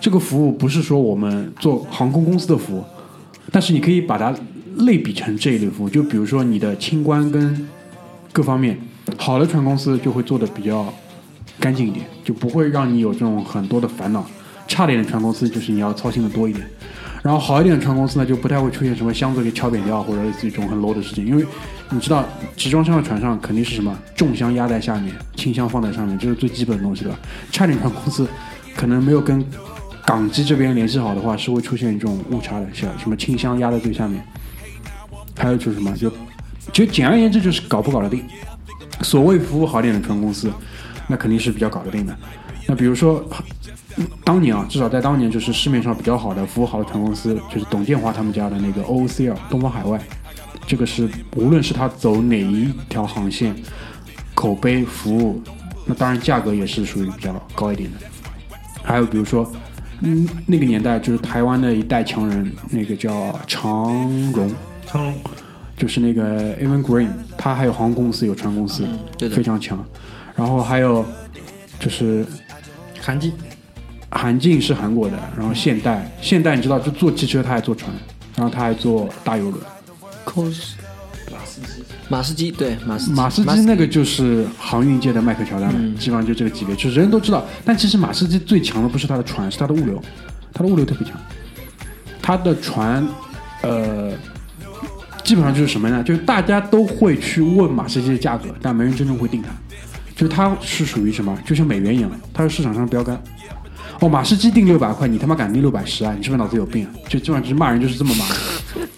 [0.00, 2.84] 这个服务不是说我们做航空公司的服务，
[3.50, 4.34] 但是你可以把它
[4.76, 7.68] 类比成这一类服务，就比如说你的清关跟
[8.32, 8.78] 各方面，
[9.16, 10.92] 好的船公司就会做的比较
[11.58, 14.24] 干净一点，就不会让你有这种很多的烦恼。
[14.68, 16.64] 差点的船公司就是你要操心的多一点，
[17.22, 21.44] 然后好一点的船公司呢，就不太会出现什么箱子给敲扁掉或者类似于这种很 low 的事情，因为
[21.90, 22.22] 你知道
[22.54, 27.18] 集装箱的船上肯定是什么重箱压在下面，轻箱放在上面，这是最基本的东西，对吧？
[27.50, 28.28] 差点船公司
[28.76, 29.42] 可能没有跟
[30.08, 34.24] 港机这边联系好的话，是会出现这种误差的，像什么清箱压在最下面，
[35.36, 36.10] 还有就是什么，就
[36.72, 38.24] 就简而言之就是搞不搞得定。
[39.02, 40.50] 所谓服务好点的船公司，
[41.08, 42.16] 那肯定是比较搞得定的。
[42.66, 43.22] 那比如说，
[44.24, 50.00] 当年啊，至少在当年，就是市面上比较好的服务好的船公司，就是董建华他们家的那个 OOCL 东方海外，
[50.66, 53.54] 这个是无论是他走哪一条航线，
[54.32, 55.42] 口碑服务，
[55.84, 57.98] 那当然价格也是属于比较高一点的。
[58.82, 59.52] 还有比如说，
[60.00, 63.92] 嗯，那个年代就是台湾的一代强人，那个叫长
[64.32, 64.50] 荣，
[64.86, 65.14] 长荣
[65.76, 69.84] 就是那个 Evan Green，他还有航空公司有船公司，对的非常强。
[70.36, 71.04] 然后还有
[71.80, 72.24] 就是
[73.00, 73.32] 韩进
[74.10, 77.92] 韩进是韩国的，然后现代，现代你知道就做汽车，他还坐船，
[78.36, 79.60] 然后他还坐大游轮。
[82.08, 87.44] 马士基对马士基马士基那个就是航运界的迈克乔丹了，嗯基本上就这个级别，就是人人都知道。
[87.64, 90.02] 但其实马士基最强的不是他的船，是他的物流，
[90.52, 91.14] 他的物流特别强。
[92.20, 93.06] 他的船，
[93.62, 94.12] 呃，
[95.24, 96.02] 基本上就是什么呢？
[96.02, 99.48] 就是大家都会去问马士基的价格，但没人真正会定它。
[100.14, 101.38] 就是它是属于什么？
[101.46, 103.18] 就像美元一样，它是市场上的标杆。
[104.00, 106.14] 哦，马士基定六百块，你他妈敢定六百十啊？
[106.16, 106.90] 你是不是脑子有病啊？
[107.08, 108.24] 就基本上就是骂人，就是这么骂。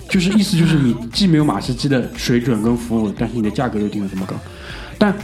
[0.08, 4.34] 就是意思就是你既没有马士基的水准跟服务，但是你的价格又定的这么高。
[4.98, 5.14] 但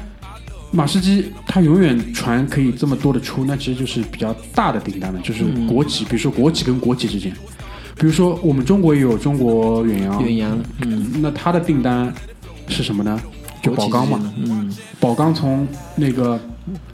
[0.70, 7.32] 马士基它永远船可以这么多的出，那其实就是比较大的订单了，就是国企，比如说国企跟国企之间，
[7.96, 12.12] 比如说我们中国也有中国远洋，远洋，嗯，那它的订单
[12.68, 13.20] 是什么呢？
[13.66, 16.38] 就宝钢嘛，嗯，宝钢从那个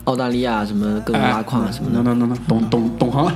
[0.04, 3.34] 澳大利亚什么各种挖矿啊什么的，能能能能，懂懂懂行了。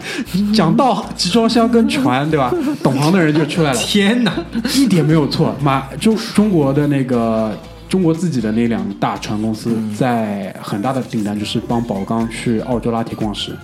[0.54, 2.52] 讲到集装箱跟船，对吧？
[2.82, 3.78] 懂行的人就出来了。
[3.80, 4.32] 天哪！
[4.74, 5.54] 一点没有错。
[5.62, 7.56] 马中中国的那个
[7.88, 13.56] 中国自己的那两大船公司，在很大的订单就是帮宝钢去澳洲拉铁矿石，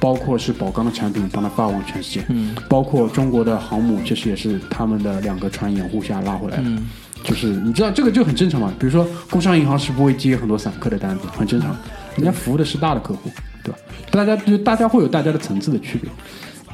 [0.00, 6.64] 包括是宝钢的产品帮他发往全世界，嗯，包括中国的航母，其实也是他们的两个船掩护下拉回来的。
[7.24, 11.76] 就是你知道这个就很正常嘛，比如说工商银行是不会接很多散客的单子，很正常，
[12.16, 13.30] 人家服务的是大的客户，
[13.62, 13.78] 对吧？
[14.10, 16.10] 大家就大家会有大家的层次的区别。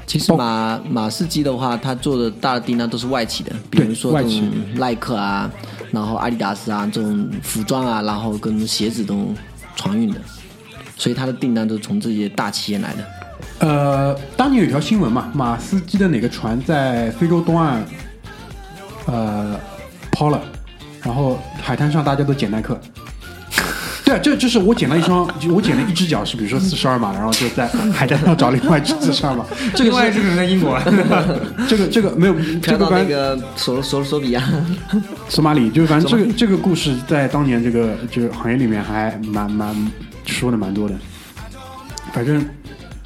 [0.07, 5.51] 其实马马士基的话，他做的大的订单都是外企的，比如说外企这种耐克啊，
[5.91, 9.35] 然后阿迪达斯啊这种服装啊，然后跟鞋子这种
[9.75, 10.21] 船运的，
[10.97, 13.05] 所以他的订单都是从这些大企业来的。
[13.61, 17.85] 呃，当年有一条新闻嘛，马斯基的哪个船在非洲东岸，
[19.07, 19.59] 呃，
[20.25, 20.41] 抛了，
[21.03, 22.81] 然后海滩上大家都捡耐克。
[24.05, 29.45] 对啊，这就是我捡了一双，我捡了一只脚是比如说四十二码，然后就在海滩上找另外一只四十二码。
[29.75, 30.79] 这个外这个人在英国，
[31.69, 34.43] 这个这个没有这个关个索索索比亚，
[35.29, 39.75] 索马里，就是反正这个这个故事在当年这个就是行业里面还蛮蛮
[40.27, 40.95] 说的蛮多的。
[42.13, 42.45] 反正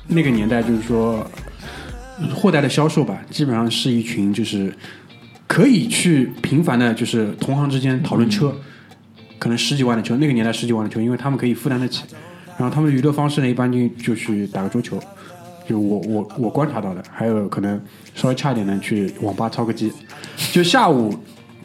[0.07, 1.25] 那个年代就是说，
[2.35, 4.75] 货代的销售吧，基本上是一群就是
[5.49, 8.55] 可以去频繁的，就是同行之间讨论车，
[9.39, 12.05] 可能十几万的车，那个年代十几万的车，因为他们可以负担得起。
[12.59, 15.01] 然后他们的娱乐方式呢，一般就就去打个桌球，
[15.67, 17.81] 就我我我观察到的，还有可能
[18.15, 19.91] 稍微差一点的去网吧操个机。
[20.53, 21.15] 就下午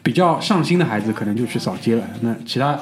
[0.02, 2.02] 比较上心的孩子，可能就去扫街了。
[2.22, 2.74] 那其他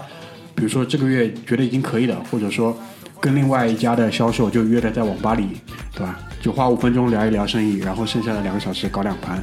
[0.54, 2.76] 比如说这个月觉得已经可以了，或者说
[3.18, 5.48] 跟另外一家的销售就约着在网吧里，
[5.94, 6.18] 对吧？
[6.40, 9.42] 就花五分钟聊一聊生意，然后剩下的两个小时搞两盘。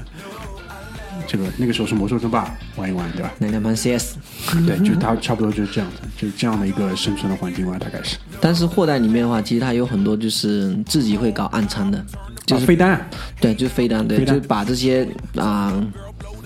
[1.30, 3.32] 这个那个时候是魔兽争霸玩一玩，对吧？
[3.38, 4.16] 那两盘 CS，
[4.66, 8.18] 对，就它差不多就是这样子，就是这样的一个生存的环境吧，大概是。
[8.42, 12.04] 但是货代里面的话，其实它有很多就是自己会搞暗仓的，
[12.48, 13.08] 就是啊飞单，
[13.40, 15.72] 对，就是飞单，对，就是把这些啊、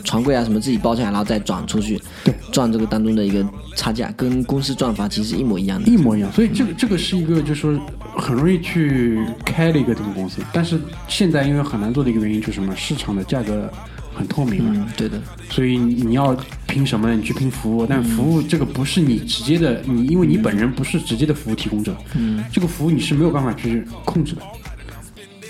[0.03, 3.41] 床柜啊什么自己包起来，然后再转出去，对，赚这个当中的一个
[3.77, 5.89] 差价，跟公司赚法其实一模一样的。
[5.89, 6.29] 一模一样。
[6.33, 7.79] 所以这个这个是一个，就是说
[8.17, 12.75] 很容易去开的一个这种公司，但是现在因为很难做的一个原因就是什么？
[12.75, 13.71] 市场的价格
[14.13, 14.71] 很透明了。
[14.75, 16.35] 嗯，对的，所以你你要
[16.67, 17.13] 拼什么？
[17.13, 24.41] 你去拼服务，但服务这个不是你直接的，你因为你本人不是直接的服务提供者，嗯，这个服务你是没有办法去控制的，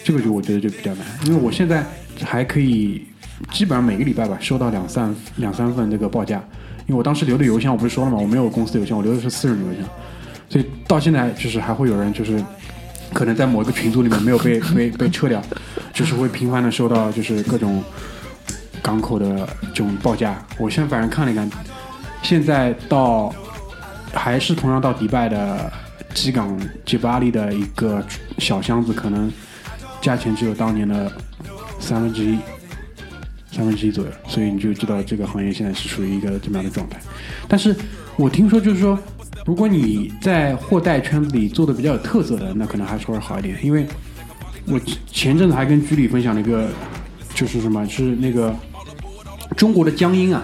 [0.04, 1.86] 这个就我觉得就比较难，因为我现在
[2.23, 3.04] 还可以
[3.52, 6.43] 基本上每个礼拜吧收到两三两三份这个报价，
[6.88, 8.17] 因为我当时留的邮箱我不是说了吗？
[8.17, 9.89] 我没有公司的邮箱，我留的是私人邮箱，
[10.49, 12.43] 所以到现在就是还会有人就是
[13.13, 15.41] 可能在某一个群组里面没有被被被撤掉，
[15.93, 17.84] 就是会频繁的收到就是各种
[18.84, 20.46] 港口的这种报价。
[20.60, 21.50] 我现在反正看了一看，
[22.22, 23.34] 现在到
[24.13, 25.72] 还是同样到迪拜的
[26.13, 28.06] 机港吉巴利的一个
[28.38, 29.32] 小箱子，可能
[30.02, 31.12] 价钱只有当年的
[31.80, 32.38] 三分之一。
[33.56, 37.00] 三分之一左右，所以你就知道这个行业现在是属于一个怎么样的状态。
[37.48, 37.76] 但是
[38.15, 38.98] 我听说就是说，
[39.46, 43.56] 如果你在货代圈子里做的比较有特色的，那可能还稍微好一点。
[43.63, 43.86] 因为
[44.65, 46.67] 我前阵子还跟居里分享了一个，
[47.36, 48.52] 就是什么，是那个
[49.56, 50.44] 中国的江阴啊，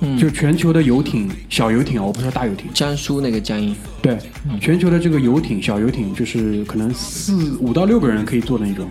[0.00, 0.18] 嗯。
[0.18, 4.18] 就全球的游艇小游艇啊，我不是说大游艇，江苏那个江阴，对，
[4.60, 8.88] 全球的这个游艇小游艇，就是可能四五到六个人可以坐的那种，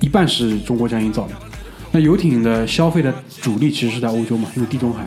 [0.00, 1.34] 一半是中国江阴造的。
[1.92, 5.06] 那游艇的消费的主力其实是在欧洲嘛，因为地中海，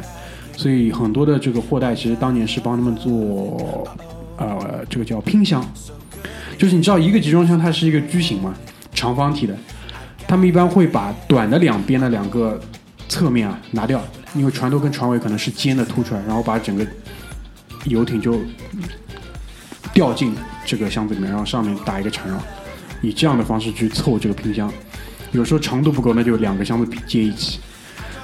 [0.55, 3.85] 所以很多的这个货代其实当年是帮他们做，
[4.37, 5.61] 呃，这个叫拼箱，
[6.57, 8.53] 就是你知道一个集装箱它是一个矩形嘛，
[8.93, 9.53] 长方体的，
[10.27, 12.59] 他们一般会把短的两边的两个
[13.07, 14.03] 侧面啊拿掉，
[14.35, 16.85] 因为船头跟船尾可能是尖的凸出来，然后把整个
[17.85, 18.39] 游艇就
[19.93, 20.35] 掉进
[20.65, 22.37] 这个箱子里面，然后上面打一个缠绕，
[23.01, 24.71] 以这样的方式去凑这个拼箱。
[25.31, 27.59] 有时候长度不够，那就两个箱子拼接一起。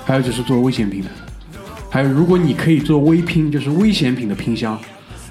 [0.05, 1.09] 还有就是做危险品的，
[1.89, 4.77] 还有如果你可以做微拼，就是危险品的拼箱，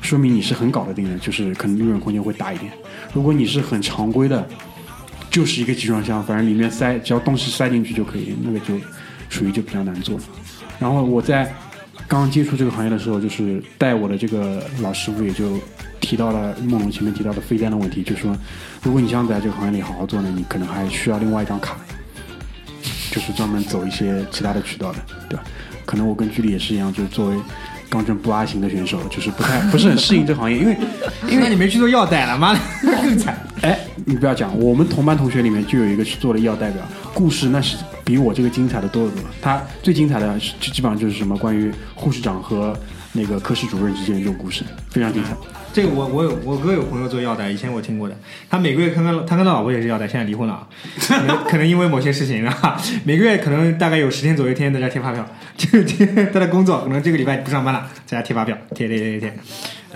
[0.00, 2.72] 说明你是很搞得定的，就是可能利润空间会大一点。
[3.12, 4.48] 如果你是很常规的，
[5.32, 8.78] 就是一个集装箱，反正里面塞只要东西塞进去就可以，那个就
[9.30, 10.20] 属于就比较难做。
[10.78, 11.52] 然后我在
[12.06, 15.58] 刚接触这个行业的时候，就是带我的这个老师傅也就
[16.00, 18.36] 提到了梦龙前面提到的飞单的问题，就说
[18.82, 21.78] 如果你想在这个行业里好好做呢，你可能还需要另外一张卡，
[23.10, 24.98] 就是专门走一些其他的渠道的，
[25.30, 25.44] 对吧？
[25.86, 27.36] 可能我跟居里也是一样，就是作为
[27.92, 30.78] 刚正不阿型的选手，就是不太不是很适应这行业，因为
[31.28, 32.60] 因为你没去做药代了，妈的
[33.02, 33.36] 更 惨。
[33.60, 39.22] 哎，你不要讲，我们同班同学里面就有一个去做了医药代表，故事那是比我这个精彩的多得多。
[39.42, 42.74] 他最精彩的是就基本上就是什么关于护士长和
[43.12, 45.30] 那个科室主任之间的这种故事，非常精彩。
[45.72, 48.14] 这个我我有我哥有朋友做药代，以前我听过的。
[48.50, 59.34] 他每个月看看他跟他老婆也是药代，现在离婚了啊，可 能可能因为某些事情啊， 每个月可能大概有十天左右，天天在家贴发票， 就是贴他的工作，可能这个礼拜不上班了，在家贴发票，贴贴贴贴，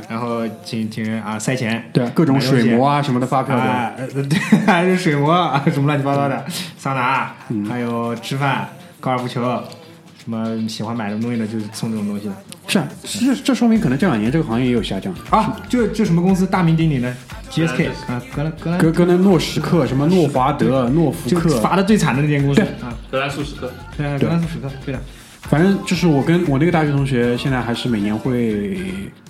[0.09, 3.55] 然后请请人啊塞钱，对，各种水膜啊什么的发票
[4.09, 6.43] 对，还是水膜啊，什么乱七八糟的，
[6.79, 7.35] 桑拿，
[7.69, 8.67] 还有吃饭、
[8.99, 9.43] 高尔夫球，
[10.25, 12.35] 什么喜欢买什么东西的，就是送这种东西的。
[12.69, 15.15] 是啊，这这说明可能这两年这个行业也有下降。
[15.31, 17.15] 啊，就就什么公司大名鼎鼎的
[17.51, 25.01] GSK 啊，格兰格兰格格兰诺什克、什么诺华德、诺福克，罚的最惨的那间公司啊，格兰素史克，对，格兰素史克，对的。
[25.43, 28.77] 反正就是我跟我那个大学同学，现在还是每年会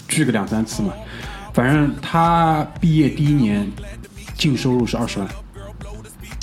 [0.09, 0.93] 聚个两三次嘛。
[1.53, 3.71] 反正他毕业第一年
[4.35, 5.29] 净收入是二十万，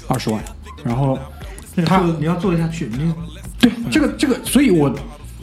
[0.08, 0.39] 二十万。
[0.84, 1.17] 然后
[1.88, 3.12] 他你要做得下去，你
[3.60, 4.95] 对这个这个，所以我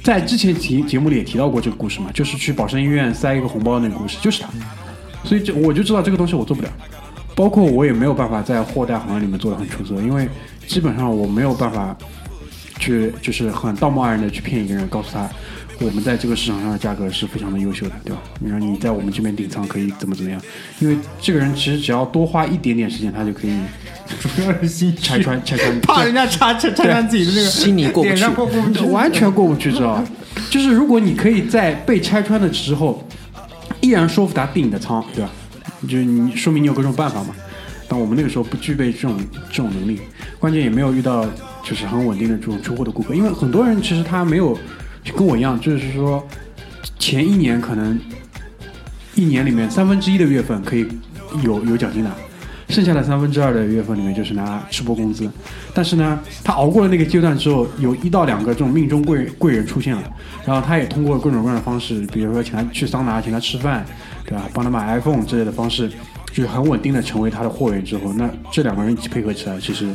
[0.02, 4.48] 在之前节节目里也提到过这个故事嘛，就是去宝生医院塞一个红包的那个故事，就是他。
[5.22, 6.72] 所以这我就知道这个东西我做不了，
[7.34, 10.26] 包括我也没有办法在货代行业里面做的很出色，因为
[10.66, 11.94] 基本上我没有办法
[12.78, 15.28] 去就是很道貌岸然的去骗一个人，告诉他
[15.80, 18.20] 我们在这个市场上的价格是非常的优秀的，对吧？
[18.38, 20.40] 你说你在我们这边顶仓可以怎么怎么样？
[20.78, 23.58] 因为这个人其实只要多花一点点时间，他就可以
[24.20, 30.04] 主要是心拆穿拆穿，怕人家拆拆拆穿自己的那个心里过不去过不去，完全过不去，知道吧？
[30.50, 33.02] 就是如果你可以在被拆穿的时候，
[33.80, 35.30] 依然说服他订你的仓，对吧？
[35.88, 37.34] 就是你说明你有各种办法嘛。
[37.88, 39.18] 但我们那个时候不具备这种
[39.48, 39.98] 这种能力，
[40.38, 41.26] 关键也没有遇到
[41.64, 44.56] 就是很稳定的这种出货的顾客，因为很多人其实他没有
[45.02, 46.26] 就跟我一样，就是说
[46.98, 47.98] 前一年可能
[49.14, 50.86] 一年里面三分之一的月份可以
[51.42, 52.10] 有有奖金拿，
[52.68, 55.30] 剩下的三分之二的月份里面就是拿吃播工资。
[55.74, 60.02] 但是呢，他熬过了那个阶段之后，有一到两个这种命中贵贵人出现了，
[60.44, 63.84] 然后他也通过各种各样的方式，比如说请他去桑拿，请他吃饭，
[64.24, 64.48] 对吧？
[64.52, 65.90] 帮他买 iPhone 之类的方式，
[66.32, 69.88] 就很稳定的成为他的货源之后，那这两个人一起配合起来，其实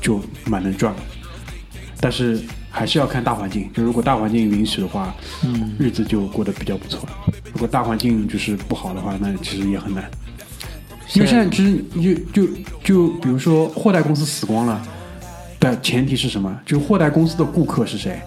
[0.00, 0.94] 就蛮能赚。
[2.00, 2.40] 但是
[2.72, 5.14] 还是要看大环境，就如果大环境允许的话，
[5.44, 7.06] 嗯，日子就过得比较不错。
[7.52, 10.10] 如果大环境就是不好的话，那其实也很难。
[11.14, 11.84] 因为现在其实
[12.32, 12.52] 就就
[12.82, 14.82] 就比如说货代公司死光了
[15.60, 16.58] 的前提是什么？
[16.64, 18.18] 就是货代公司的顾客是谁？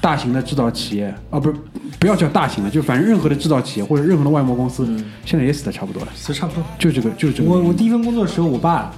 [0.00, 1.56] 大型的制造企业啊，不是
[1.98, 4.86] 不要叫大型的，就反正任何的制造企业或者任何的外贸公司，
[5.24, 6.08] 现在也死的差不多了。
[6.14, 6.64] 其实差不多。
[6.78, 7.50] 就这个，就这个。
[7.50, 8.92] 我我第一份工作的时候，我爸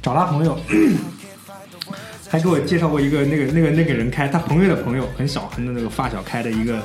[0.00, 0.56] 找他朋友，
[2.32, 6.82] 还给我介绍过一个那个那个那个人开他朋友的朋友很小很的那个发小开的一个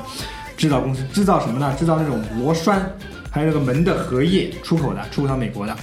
[0.57, 1.73] 制造公司，制造什么呢？
[1.79, 2.91] 制造那种螺栓，
[3.31, 5.73] 还有那个门的合页出口的，出口到美国的。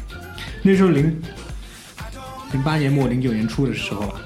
[0.61, 1.19] 那时候零
[2.53, 4.21] 零八年末零九年初的时候吧，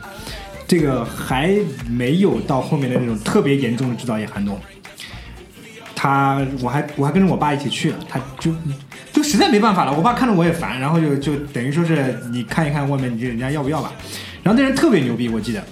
[0.67, 1.55] 这个还
[1.89, 4.61] 没有到后面的那种特别严重的制造业寒冬。
[5.95, 8.53] 他我还我还跟着我爸一起去了，他就
[9.13, 13.93] 就实在没办法了，我爸看着我也烦，然后就就等于说是你看一看外面你这人家要不要吧。
[14.49, 15.63] 然后那人特别牛逼，我记得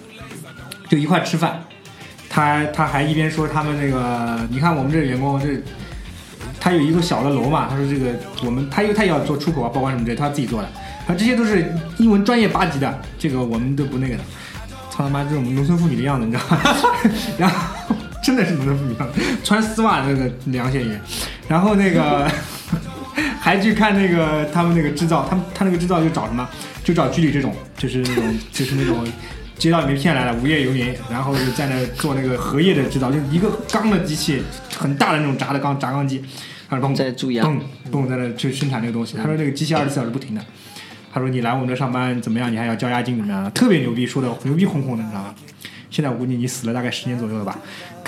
[0.87, 1.64] 就一块吃饭，
[2.29, 5.62] 他他还一边说他们那个，你看我们这员工这。
[6.61, 8.12] 他有一个小的楼嘛，他说这个
[8.45, 10.68] 我们他因为他也要做出口啊，报关什么的，他自己做的，
[11.07, 14.22] 他这些都是英文专业八级的，这个我们都不那个的，
[14.91, 16.61] 操他妈这种农村妇女的样子，你知道吗？
[17.39, 21.01] 然后真的是农村妇女样子，穿丝袜那个凉鞋爷，
[21.47, 22.29] 然后那个
[23.41, 26.49] 还去看那个他们那个制造，他们他那个制造就找什么，
[26.85, 29.07] 就找居里这种，就是那种就是那种
[29.59, 34.43] 街道里面骗来的无业游民，然后就在那做那个荷叶的制造，就一个钢的机器，
[34.77, 36.23] 很大的那种轧的钢轧钢机。
[36.69, 37.61] 他说：“在注压蹦
[37.93, 39.17] 蹦在那去生产这个东西。
[39.17, 40.45] 他说这个机器二十四小时不停的。
[41.14, 42.53] 他说你来我们这上班怎么样？
[42.53, 43.49] 你还要交押金怎么样？
[43.53, 45.33] 特别牛逼，说的牛逼哄哄的，你知道吗？
[45.91, 47.57] 现在我估计你死了大概十年左右了吧。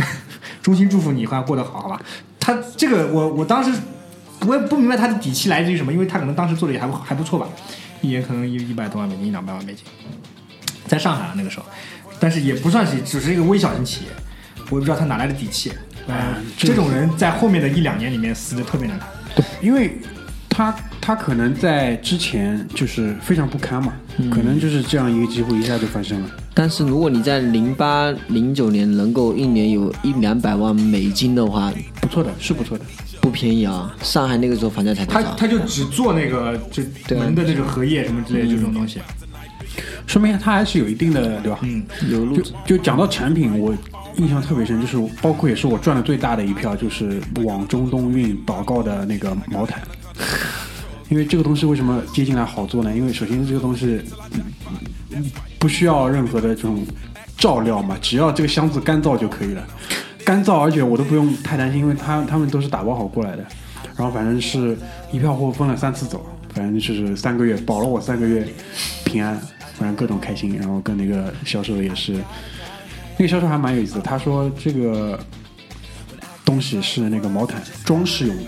[0.60, 2.02] 衷心祝福你，好像过得好，好吧？
[2.40, 3.70] 他这个我我当时
[4.46, 7.48] 我也不明白他的底气来自于什么，因为他可能当时做的也还还不错吧，
[8.00, 9.84] 一年可能一一百多万美金，一两百万美金，
[10.86, 11.66] 在上海啊那个时候，
[12.20, 14.10] 但是也不算是只是一个微小型企业，
[14.70, 15.72] 我也不知道他哪来的底气。
[16.06, 16.16] 嗯，
[16.56, 19.08] 这种人在后面的一两年里面死的特别难看。
[19.34, 19.98] 对，因为
[20.48, 23.92] 他他可能在之前就是非常不堪嘛，
[24.30, 26.30] 可能就是这样一个机会一下就发生了。
[26.54, 31.70] 但是如果你在零八零九年能够一年有一两百万美金的话，
[32.00, 32.84] 不错的，是不错的，
[33.28, 33.94] 不便宜啊！
[34.02, 35.34] 上海那个时候房价才多他少？
[35.34, 36.82] 他就只做那个就
[37.14, 39.00] 门的那个荷叶什么之类的这种东西。
[40.06, 41.58] 说明他还是有一定的，对吧？
[41.62, 42.54] 嗯，有路子。
[42.64, 43.76] 就讲到产品，我
[44.16, 49.82] 印象特别深，就是包括也是我赚的最大的一票，就是往中东运祷告的那个毛毯。
[51.10, 52.96] 因为这个东西为什么接进来好做呢？
[52.96, 54.00] 因为首先这个东西
[55.10, 56.82] 嗯不需要任何的这种
[57.36, 59.66] 照料嘛，只要这个箱子干燥就可以了。
[60.28, 63.42] 干燥，而且我都不用太担心，因为他他们都是打包好过来的。
[63.96, 64.76] 然后反正是
[65.10, 66.22] 一票货分了三次走，
[66.52, 68.46] 反正就是三个月保了我三个月
[69.06, 69.34] 平安，
[69.78, 70.54] 反正各种开心。
[70.58, 72.12] 然后跟那个销售也是，
[73.16, 75.18] 那个销售还蛮有意思的，他说这个
[76.44, 78.42] 东西是那个毛毯装饰用的。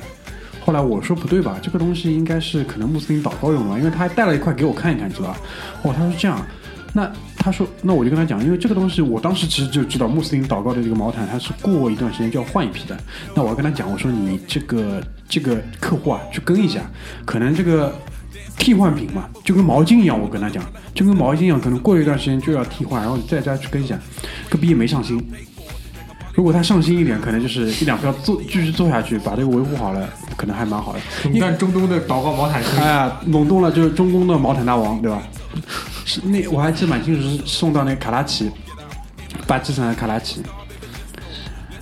[0.63, 5.41] 后来我说不对吧，这个东西应该是可能穆斯林祷告用的，因为他还带了一块给我看一看，你知道吧？
[5.85, 6.47] 哦，他说这样，
[6.93, 12.99] 那他说那我就跟他讲，因为这个东西我当时其实就知道穆斯林祷告的这个毛毯，它是过一段时间就要换一批的。
[13.35, 16.81] 那我要跟他讲，我说你这个这个客户啊，去跟一下，
[17.25, 17.95] 可能这个
[18.59, 20.65] 替换品嘛，就跟毛巾一样，我跟他讲，
[20.95, 23.99] 就跟毛巾一样，可能过一段时间就要替换，然后你再再去跟一下。
[24.49, 25.25] 个逼也没上心。
[26.41, 30.99] 如果他上心一点，可能就是一两票做继续做下去，把这个维护好了，可能还蛮好的。
[31.25, 32.63] 垄断中东的祷告毛毯。
[32.79, 35.23] 哎呀，垄断了就是中东的毛毯大王，对吧？
[36.07, 38.51] 是那我还记得蛮清楚，是送到那卡拉奇，
[39.47, 40.41] 巴基斯坦的卡拉奇。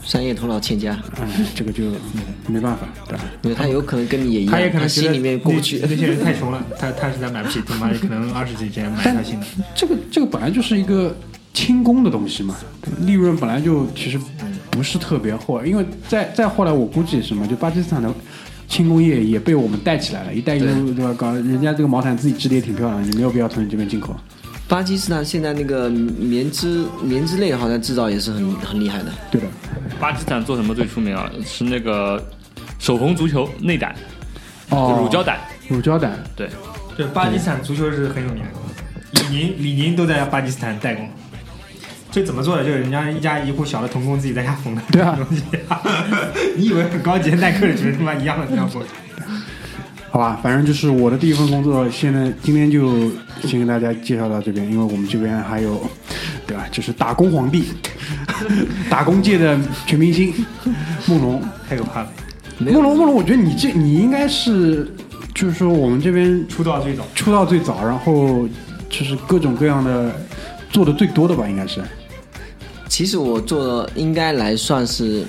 [0.02, 2.88] 商业头脑欠佳，哎，这个就嗯没办法，
[3.42, 3.60] 对吧？
[3.62, 5.94] 他有可能跟你也一样，他也可能心里面过不去那。
[5.94, 9.46] 些人太穷了，他他实在买不起，他妈也可能二十几钱买一套新的。
[9.76, 11.14] 这个这个本来就是一个
[11.54, 12.56] 轻工的东西嘛，
[13.00, 14.18] 利润本来就其实
[14.70, 18.12] 不是特别厚，因为再再后来我估计什么，就巴基斯坦的
[18.68, 21.12] 轻工业也被我们带起来了，一带一路对吧？
[21.18, 24.14] 搞人家这个毛毯自己织的也挺漂亮的，你没有必要从你这边进口。
[24.68, 29.46] 巴基斯坦现在那个棉织棉织类好像制造也是很很厉害的，对的，
[29.98, 31.30] 巴基斯坦做什么最出名啊？
[31.44, 32.22] 是那个
[32.78, 33.96] 手缝足球内胆，
[34.68, 35.38] 哦乳胶胆，
[35.68, 36.48] 乳胶胆，对，
[36.96, 41.08] 对，巴基斯坦足球是很有名的，李宁李宁都在巴基斯坦代工。
[42.10, 42.64] 这怎么做的？
[42.64, 44.82] 就是人家一家一户小的童工自己在家缝的。
[44.90, 45.42] 对啊东西，
[46.56, 48.82] 你以为很高级，耐克的全他妈一样的这样缝。
[50.10, 53.10] 好吧，反正就是我的第一份工作，现在今天就
[53.42, 55.86] 先跟大家介绍到这边，因为我们这边还有，
[56.46, 56.64] 对吧？
[56.72, 57.64] 就是打工皇帝，
[58.88, 60.32] 打工界的全明星
[61.06, 61.42] 梦龙。
[61.68, 62.10] 太可怕了，
[62.58, 64.90] 梦龙，梦龙，我觉得你这你应该是，
[65.34, 67.04] 就是说我们这边出道最早。
[67.14, 68.48] 出道最早，然后
[68.88, 70.10] 就是各种各样的
[70.70, 71.82] 做的最多的吧，应该是。
[72.88, 75.24] 其实我做的应该来算是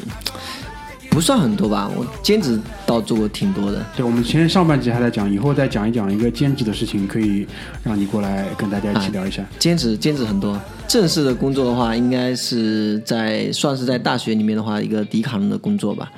[1.10, 3.86] 不算很多吧，我兼职倒做过挺多的。
[3.96, 7.46] 对，我们前上半集还在讲，以后再讲一讲一个兼职的事情，可以
[7.84, 9.46] 让你过来跟大家一起聊一下。
[9.58, 16.12] 兼职兼职很多，正式的工作的话，应该是在算是在大学里面的话，一个迪卡侬的工作吧。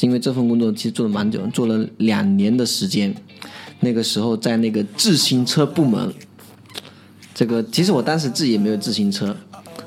[0.00, 3.14] 因为这份工作其实做了蛮久，做了两年的时间。
[3.80, 6.12] 那个时候在那个自行车部门，
[7.40, 9.34] 这个其实我当时自己也没有自行车，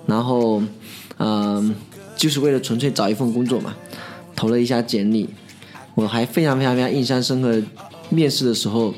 [0.07, 0.59] 然后
[1.19, 1.75] 嗯、
[2.15, 3.75] 就是为了纯粹找一份工作嘛，
[4.35, 5.29] 投了一下简历。
[5.93, 7.61] 我还非常非常非常印象深刻，
[8.09, 8.91] 面试的时候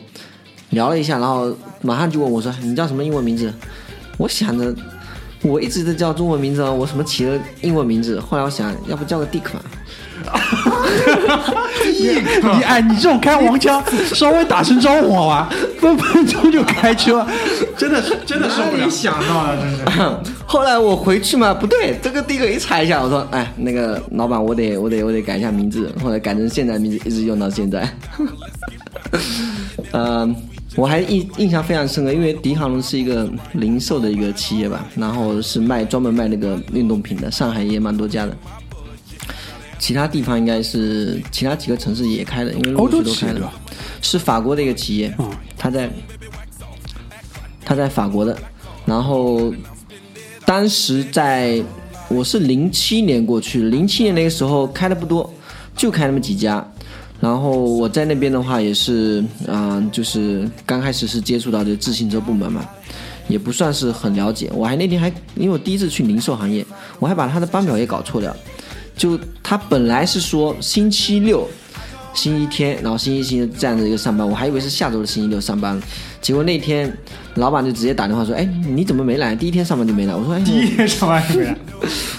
[0.70, 3.54] 聊了一下，然后马上就问我说：“你叫什么英文名字？”
[4.18, 4.74] 我想着，
[5.42, 8.18] 我一直在叫中文名字啊，我什么起了英文名字？
[8.22, 9.62] 后来我想，要不叫个 Dick 吧？
[12.00, 15.50] 你你哎，你这种开黄腔，稍微打声招呼好吧？
[15.80, 17.26] 分分钟就开车，
[17.78, 18.90] 真的是真的受不了。
[18.90, 20.32] 想到啊，真是。
[20.46, 27.88] 后来我回去嘛，不对，这个 Dick 一查一下，我说，哎，那个老板，我得我得我得改一下名字，后来改成现在名字，一直用到现在。
[29.92, 30.36] 嗯，
[30.76, 38.36] 我还印印象非常深刻，因为迪卡侬是一个零售的一个企业吧，然后是卖专门卖那个运动品的，上海也蛮多家的。
[39.78, 43.54] 其他地方应该是其他几个城市也开了，因为陆欧洲续都开了。
[44.02, 45.90] 是法国的一个企业，嗯他在
[47.64, 48.38] 他在法国的，
[48.86, 49.54] 然后
[50.46, 51.64] 当时在
[52.08, 55.34] 我是零七年过去的，零七年那个时候开的不多，
[55.76, 56.66] 就开那么几家。
[57.20, 62.64] 然后我在那边的话也是，啊、就是刚开始是接触到这自行车部门嘛，
[63.28, 64.52] 也不算是很了解。
[64.54, 66.64] 我还那天还因为我第一次去零售行业，
[67.00, 68.36] 我还把他的班表也搞错了。
[68.96, 71.48] 就他本来是说星期六、
[72.14, 75.80] 星期天，然后星期星这样的一个上班，我还以为是下周的星期六上班，
[76.22, 76.92] 结果那天
[77.36, 79.36] 老板就直接打电话说：“哎，你怎么没来？
[79.36, 81.56] 第一天上班就没来。”我说：“哎， 第一天上班是不是？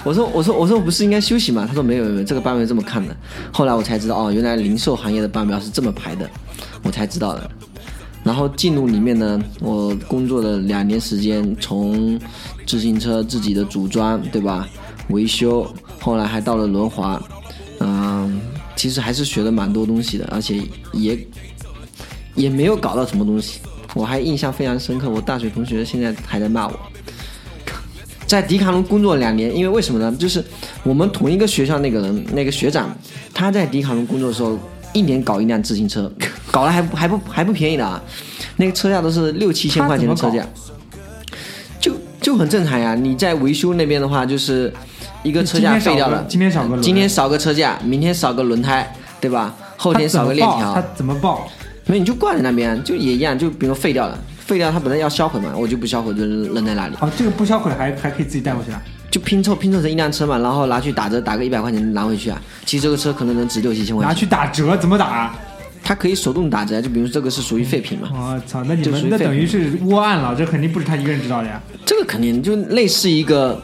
[0.05, 1.64] 我说我说我说我不是应该休息吗？
[1.66, 3.16] 他说没有没有，这个班表这么看的。
[3.53, 6.29] 后来我才知道哦，原来零售行业的班表是这么排的，
[6.83, 7.51] 我才知道的。
[8.22, 12.18] 然后进入里面呢，我工作了两年时间，从
[12.66, 14.68] 自行车自己的组装，对吧？
[15.11, 15.64] 维修，
[16.01, 17.20] 后来还到了轮滑，
[17.80, 18.40] 嗯，
[18.76, 20.61] 其实还是学了蛮多东西的，而且
[20.92, 21.18] 也
[22.34, 23.61] 也没有搞到什么东西。
[23.94, 26.78] 我还印象非常深刻，我大学同学现在还在骂我。
[28.26, 30.14] 在迪卡侬工作两年，因为为什么呢？
[30.18, 30.44] 就是
[30.82, 32.94] 我们同一个学校那个人，那个学长，
[33.32, 34.59] 他在迪卡侬工作的时候，
[34.92, 36.12] 一年搞一辆自行车，
[36.51, 38.03] 搞了还不还不还不便宜的啊，
[38.57, 40.44] 那个车价都是六七千块钱的车价，
[41.80, 42.94] 就就很正常呀。
[42.94, 44.72] 你在维修那边的话，就是
[45.27, 48.89] 一个车架废掉了，今天少个轮今天少个车架，明天少个轮胎，
[49.20, 49.53] 对吧？
[49.77, 51.49] 后天少个链条它，怎么报？
[51.87, 56.95] 没有你就挂在那边，就也一样，就比如废掉了，废掉它本来要销毁嘛，我就不销毁，就扔在那里。
[57.01, 58.81] 哦，这个不销毁还还可以自己带回去啊？
[59.11, 62.41] 就拼凑拼凑成一辆车嘛，然后拿去打折，打个一百块钱拿回去啊。
[62.64, 65.39] 其实这个车可能能值六七千块钱拿，去打折怎么打啊？
[65.83, 71.62] 它可以手动打折，就比如这个是属于废品嘛，我操，那你们那等于是窝案了，这肯定不是他一个人知道的呀。
[71.85, 73.61] 这个肯定就类似一个啊、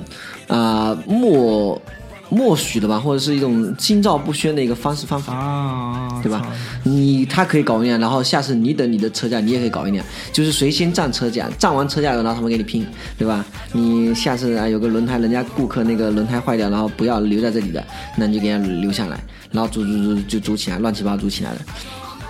[0.52, 1.80] 呃默
[2.28, 5.34] 默许的吧，或者是一种心照不宣的一个方式方法。
[5.34, 6.46] 啊，对吧？
[6.82, 12.86] 你他可以搞一辆，然后下次你等你的车架，你也可以搞一辆，就是谁先占车架，占完车架然后他们给你拼，
[13.18, 13.44] 对吧？
[13.72, 17.84] 你下次啊有个轮胎，人家顾客那个轮胎坏掉，然后不要留在这里的，
[18.16, 19.18] 那你就给人家留下来，
[19.50, 21.58] 然后组组组就组起来，乱七八糟组起来了。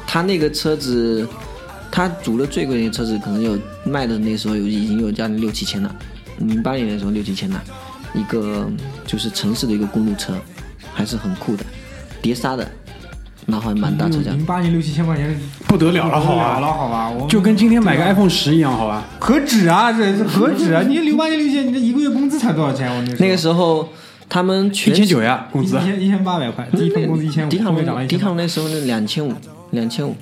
[0.07, 1.27] 他那个车子，
[1.93, 5.95] 他组的最贵的那个车子可能有卖的那时候有已经有将近六七千了，
[6.39, 7.63] 零八年的时候六七千了，
[8.15, 8.71] 一个
[9.07, 10.35] 就是城市的一个公路车，
[10.93, 11.65] 还是很酷的，
[12.21, 12.71] 碟刹的，
[13.47, 14.31] 然后还蛮大车架。
[14.33, 15.35] 零八年六七千块钱
[15.67, 16.55] 不得了了，好吧？
[16.55, 17.11] 了了，好吧？
[17.11, 19.05] 我就跟今天买个 iPhone 十一样，好吧？
[19.19, 19.93] 何止啊？
[19.93, 20.83] 这这何止啊？
[20.87, 22.95] 你零八年六千，你这一个月工资才多少钱？
[22.95, 23.89] 我那那个时候
[24.29, 25.81] 他们一全千九呀，工资一。
[25.81, 29.33] 千一千八百块，第一份工资一千五， 迪卡后面涨了侬迪卡侬那时候那两千五，
[29.71, 30.15] 两千五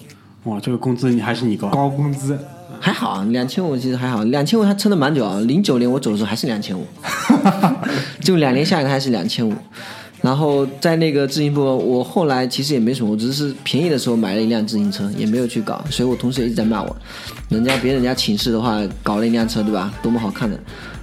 [0.44, 1.68] 哇，这个工资你还是你高。
[1.68, 2.38] 高工资，
[2.80, 5.38] 还好啊，两千五其实还好，两千五他撑的蛮久啊。
[5.46, 6.84] 零九年我走的时候还是两千五，
[8.20, 9.54] 就两年下来还是两千五。
[10.22, 16.94] 然后在那个自行部分，我后来其实也没什么，我只是便宜的时候买了一辆自行车，也没有去搞，所以我同事也一直在骂我，
[17.48, 19.90] 人家别人家寝室的话搞了一辆车，对吧？
[20.02, 20.58] 多么好看的，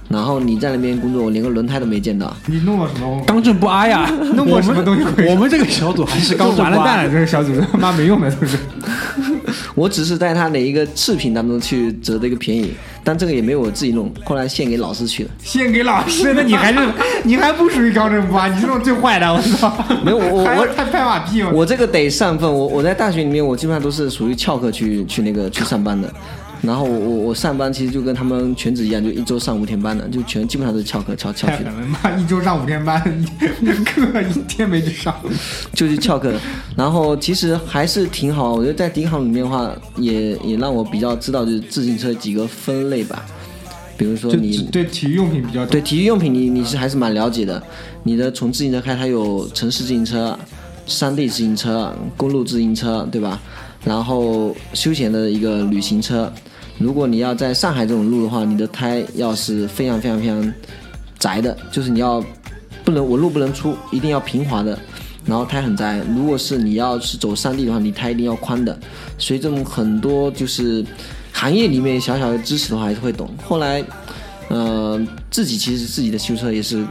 [0.08, 2.32] 然后你在那边工作，我连个轮胎都没见到。
[2.46, 3.20] 你弄了什么？
[3.26, 6.48] 刚正不阿呀， 弄过什么东西我们这个小组还是刚。
[6.56, 8.56] 完了蛋了，这个小组他妈没用的都是。
[9.78, 12.72] 我只是在他的一个次品当中去折的一个便宜，
[13.04, 15.30] 但这个也没有我自己弄，后来献给老师去了。
[15.42, 16.78] 献给老师，那你还是
[17.22, 19.72] 你还不属于高正不阿，你是那种最坏的，我操！
[20.04, 26.12] 没有我我 还要拍拍马屁，我我这个得上分，我我在大学里面，我基本上都是属于翘课去去那个去上班的。
[26.60, 31.64] 然后我我我上班其实就跟他们全职一样，就一周上五天班的，就全基本上都是翘课翘翘去
[32.02, 33.02] 妈一周上五天班，
[33.60, 35.14] 一课一天没去上。
[35.72, 36.32] 就去翘课。
[36.76, 43.24] 然后其实还是挺好，我觉得在迪卡侬里面的话，也也让我比较知道就是自行车几个分类吧，
[43.96, 47.62] 比如说你对体育用品比较对体育用品你你是还是蛮了解的。
[48.04, 50.38] 你的从自行车开，它有城市自行车、
[50.88, 53.40] 山地自行车、公路自行车，对吧？
[53.84, 56.32] 然后休闲的一个旅行车。
[56.78, 60.54] 如果你要在上海这种路的话，你的胎要是非常非常非常
[61.18, 62.24] 窄的，就是你要
[62.84, 64.78] 不能纹路不能出，一定要平滑的，
[65.26, 66.00] 然后胎很窄。
[66.16, 68.78] 如果是你要是走山地的话，你胎一定要宽的。
[69.18, 70.84] 所以这种很多就是
[71.32, 73.28] 行业里面小小的知识的话还是会懂。
[73.44, 73.82] 后来，
[74.48, 76.84] 呃，自己其实自己的修车也是，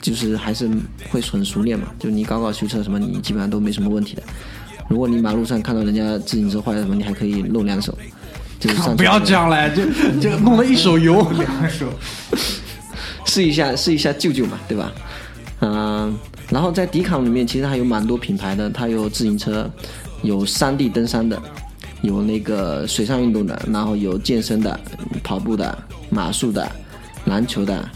[0.00, 0.68] 就是还是
[1.10, 1.88] 会很熟练嘛。
[1.98, 4.22] 就你搞搞修车什么，你基本上都没什么问题的。
[4.88, 7.96] 如果你马路上看到人家自行车坏了什么，你还可以露两手，
[8.58, 9.84] 就是上 不要这样来，就
[10.20, 11.28] 就弄了一手油。
[11.32, 11.86] 两手。
[13.26, 14.90] 试一下试一下救救嘛，对吧？
[15.60, 16.16] 嗯、
[16.48, 19.70] 然后在迪卡侬里面其实还有蛮多品牌的，它有自行车，
[20.22, 21.40] 有山地登山的，
[22.00, 24.80] 有那个水上运动的，然后有健身的、
[25.22, 25.76] 跑步的、
[26.08, 26.70] 马术的、
[27.26, 27.86] 篮球的，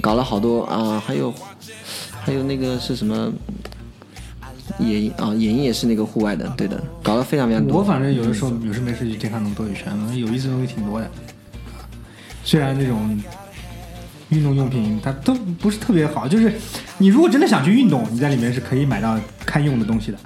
[0.00, 1.32] 搞了好多啊、还有
[2.20, 3.32] 还有那个是什么？
[4.78, 7.78] 野营啊，野营也是那个户外的，对的，搞了非常非常多。
[7.78, 11.10] 我反正有的时候有事没事去迪卡侬兜一圈，有意思的东西挺多的。
[12.44, 13.18] 虽然那种
[14.28, 16.52] 运动用品它都不是特别好，就是
[16.98, 20.18] 你如果真的想去运动，你在里面是可以买到堪用的东西的。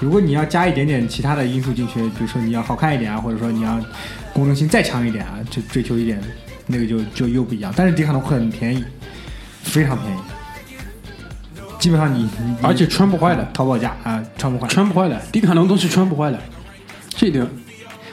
[0.00, 3.80] 如果你要加一点点其他的因素进去，比如说你要好看一点啊，或者说你要
[4.34, 6.20] 功能性再强一点啊，就追求一点，
[6.66, 7.72] 那个就就又不一样。
[7.76, 8.84] 但是迪卡侬很便宜，
[9.62, 10.20] 非常便宜，
[11.78, 16.38] 基本上你你而且穿不坏的淘宝价啊穿不坏，穿不坏的，迪卡侬东西穿不坏的，
[17.10, 17.46] 这一点。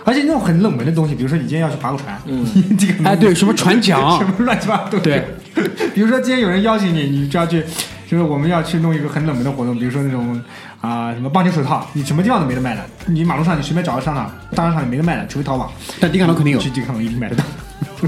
[0.06, 2.46] 而且那种很冷门的东西，比如说你今天要去划个船，嗯，
[2.78, 5.24] 这个哎，对，什么船 桨什，么乱七八糟对。
[5.96, 7.64] 比如说今天有人邀请你，你就要去，
[8.06, 10.42] 就是我们要去弄一个很冷门的活动，比如说那种
[10.82, 15.72] 啊、什么棒球手套，你什么地方都没得卖的，你马路上你随便找个商场，大商场也没得卖的，除非淘宝。
[16.02, 16.70] 但迪卡侬肯定有去。
[16.70, 17.46] 迪卡侬一定买得到，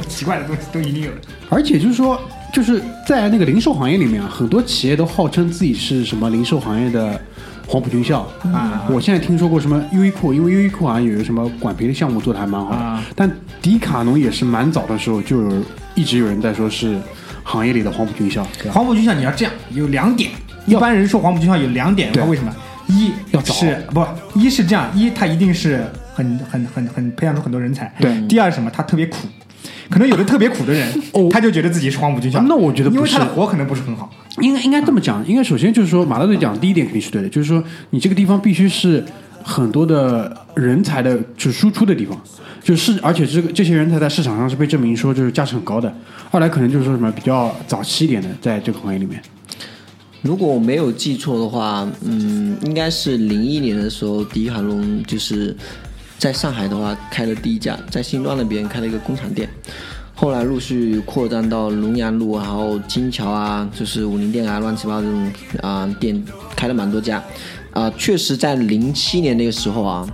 [0.02, 1.18] 奇怪的东西都一定有的。
[1.50, 2.20] 而且就是说，
[2.54, 7.20] 就是在那个零售行业里面啊，很多企业都号称自己是什么零售行业的
[7.68, 8.20] 黄埔军校
[8.54, 13.30] 啊我现在听说过什么优衣库，因为优衣库好像有一个什么管培的项目做的还蛮好的，啊但
[13.62, 15.64] 迪卡侬也是蛮早的时候就有
[15.96, 17.00] 一直有人在说是
[17.44, 20.32] 行业里的黄埔军校，黄埔军校你要这样，有两点，
[20.66, 22.54] 一般人说黄埔军校有两点，为什么？
[22.88, 25.84] 一要早是不一是这样，一它一定是
[26.14, 27.92] 很很很很培养出很多人才。
[28.00, 28.70] 对第二是什么？
[28.72, 29.18] 它特别苦。
[29.90, 32.42] 可能有的特别苦的人，哦他就觉得自己是黄埔军校。
[32.44, 34.10] 那我觉得不因为他的是活可能不是很好。
[34.42, 39.04] 应该应该这么讲，应该首先就是说，马大队讲的第一点肯定是对的，就是说你这个地方必须是
[39.42, 42.20] 很多的人才的，就是输出的地方，
[42.64, 45.94] 就是而且这个这些人才在市场上是被证明说就是价值很高的。
[46.32, 49.22] 二来可能就是说什么比较早期一点的，在这个行业里面，
[50.22, 55.56] 如果我没有记错的话，嗯，应该是零一年的时候，迪卡侬就是
[56.18, 59.50] 在上海的话开了第一家，在新庄那边开了一个工厂店，
[60.14, 66.24] 后来陆续扩张到龙阳路，然后金桥啊，就是武林店啊，乱七八糟这种啊、店
[66.56, 67.24] 开了蛮多家，
[67.72, 70.08] 啊、确实在零七年那个时候啊。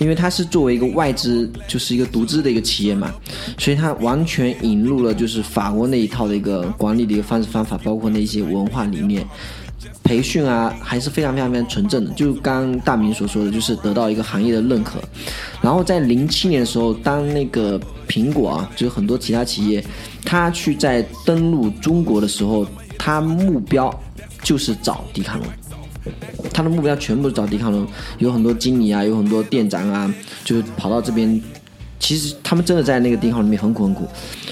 [0.00, 3.12] 因为它是作为一个外资，就是一个独资的一个企业嘛，
[3.58, 9.26] 所以它完全引入了就是法国那一套的一个管理的一个方式方法，包括那些文化理念，
[10.08, 12.10] 培训啊，还是非常非常非常纯正的。
[12.12, 14.98] 就刚大明所说的，就是得到一个行业的认可。
[15.60, 17.78] 然后在零七年的时候，当那个
[18.08, 19.84] 苹果啊，就是很多其他企业，
[20.24, 23.94] 他去在登陆中国的时候，他目标
[24.42, 25.44] 就是找迪卡侬。
[26.54, 27.86] 他的目标全部是找迪卡侬，
[28.16, 30.10] 有很多经理啊，有很多店长啊，
[30.42, 31.38] 就是跑到这边。
[32.00, 34.08] 其实他们真的在那个迪卡侬里面很苦很苦。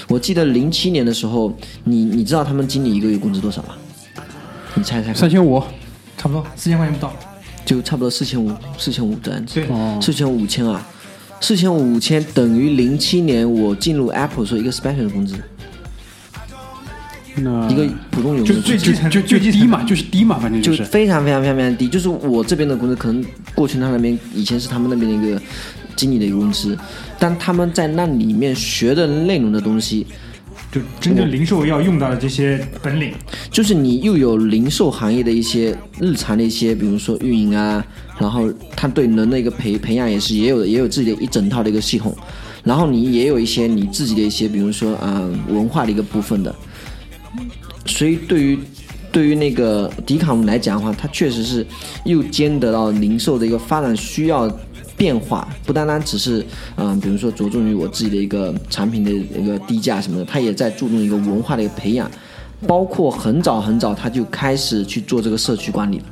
[0.07, 1.51] 我记得零七年的时候，
[1.83, 3.69] 你你知道他们经理一个月工资多少吗？
[4.77, 5.61] 你猜猜看三，千五，
[6.17, 7.13] 差不多四千块钱不到。
[7.65, 9.55] 就差不多四千五，四千五这样子。
[9.55, 10.87] 对，哦，四千五千啊，
[11.41, 15.35] 四千五千等于零七年我进入 Apple 时候一个 special 的工资。
[17.35, 21.89] 那一个普通员工就工最基层就就最低嘛，就是低嘛，反正就是非常非常非常非常低。
[21.89, 23.23] 就是我这边的工资，可能
[23.53, 25.41] 过去他那边以前是他们那边的一个
[25.97, 26.77] 经理的一个工资，
[27.19, 30.07] 但他们在那里面学的内容的东西，
[30.99, 33.13] 真正零售要用到的这些本领，
[33.51, 37.85] 就是你又有零售行业的一些日常的一些，比如说运营啊，
[38.19, 42.15] 然后他对人的一个培培养也是也有也有自己的一整套的一个系统，
[42.63, 46.55] 然后你也有一些你自己的一些，比如说啊、文化的一个部分的，
[47.85, 48.59] 所以对于
[49.11, 51.65] 对于那个迪卡侬来讲的话，它确实是
[52.03, 54.47] 又兼得到零售的一个发展需要
[54.97, 56.43] 变化，不单单只是
[56.75, 62.09] 嗯、呃比如说着重于我自己的一个产品的一个低价什么的，它也在注重一个文化的一个培养，
[62.65, 66.03] 包括很早很早他就开始去做这个社区管理了。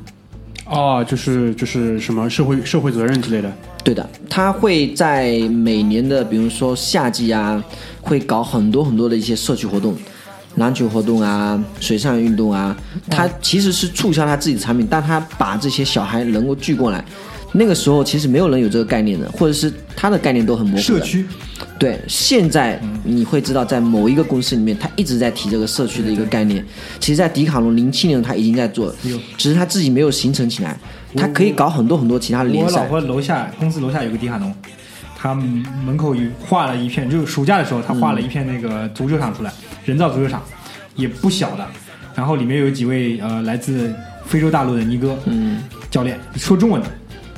[0.68, 3.52] 哦，就是就是什么社会社会责任之类的。
[3.84, 7.64] 对的，他会在每年的，比如说夏季啊，
[8.02, 9.96] 会搞很多很多的一些社区活动，
[10.56, 12.76] 篮球活动啊，水上运动啊。
[13.12, 17.06] 他其实是促销他自己的产品，但他把这些小孩能够聚过来。
[17.58, 20.82] 那个时候其实没有人有这个概念的，或者是他的概念都很模糊的。
[20.82, 21.26] 社区
[21.80, 26.64] 对，现在你会知道，在某一个公司里面，他一直在提这个社区的一个概念。
[27.00, 28.96] 其实，在迪卡侬零七年他已经在做了，
[29.38, 30.78] 只是他自己没有形成起来。
[31.16, 32.82] 他可以搞很多很多其他的联赛。
[32.82, 34.54] 我老婆楼下公司楼下有个迪卡侬，
[35.18, 39.54] 他门口有画了一片，就是暑假的时候，他画了一片那个足球场出来，
[39.86, 40.44] 人造足球场，
[40.96, 41.66] 也不小的。
[42.14, 43.94] 然后里面有几位呃来自
[44.26, 46.90] 非洲大陆的尼哥嗯，教练，说中文的，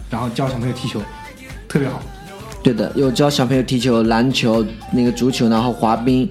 [0.09, 1.01] 然后教小朋友踢球，
[1.67, 2.01] 特别好。
[2.63, 6.27] 对的，有教小朋友踢球、篮球、那个足球，然后滑冰，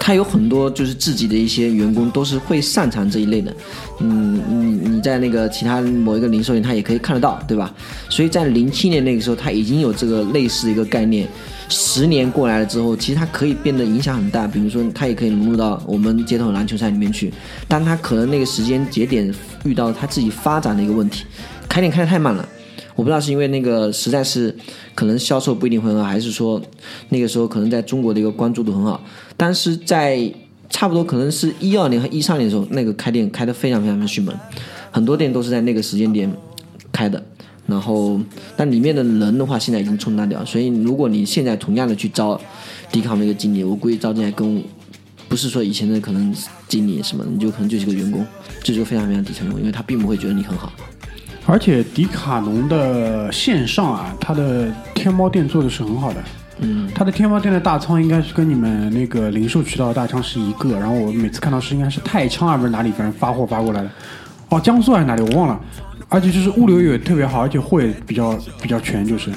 [0.00, 3.54] 他有很多就是自己的一些员工都是会擅长这一类的。
[4.00, 7.72] 嗯，你你在那个其他某一个零售店，他也可以看得到，对吧？
[8.08, 11.28] 所以在零七年那个时候，他已经有这个类似一个概念。
[11.68, 14.46] 十年过来了之后，其实他可以变得影响很大。
[14.46, 17.32] 比如说，他也可以融入到我们街头篮球赛里面去，
[17.68, 19.32] 但他可能那个时间节点
[19.64, 21.24] 遇到他自己发展的一个问题，
[21.68, 22.48] 开店开得太慢了。
[22.96, 24.52] 我不知道是因为那个实在是
[24.94, 26.60] 可能销售不一定会很好，还是说
[27.10, 29.00] 那个时候可能在中国的一个关注度很好，
[29.36, 30.32] 但是在
[30.68, 34.34] 差不多可能是一二年和一三年的时候，那个开店开的非常非常的迅猛，
[34.90, 36.28] 很多店都是在那个时间点
[36.90, 37.22] 开的。
[37.66, 38.20] 然后，
[38.56, 42.40] 但里面的人的话，现在已经冲淡掉，所以如果你现在同样的去招
[42.92, 44.62] 迪卡侬一个经理，我估计招进来跟
[45.28, 46.32] 不是说以前的可能
[46.68, 48.24] 经理什么，你就可能就是个员工，
[48.62, 50.72] 就是个非常非常底层员工，因为他并不会觉得你很好。
[51.46, 56.22] 而且迪卡侬的线上啊，它的天猫店做的是很好的。
[56.58, 63.90] 嗯，它的天猫店的大仓应该是跟你们那个零售渠道的大仓是一个，然后我每次看到是应该是太仓啊，不是哪里，反正发货发过来的。
[64.48, 65.60] 哦，江苏还是哪里我忘了。
[66.08, 69.30] 而且就是物流也特别好，而且货也比较比较全，就是。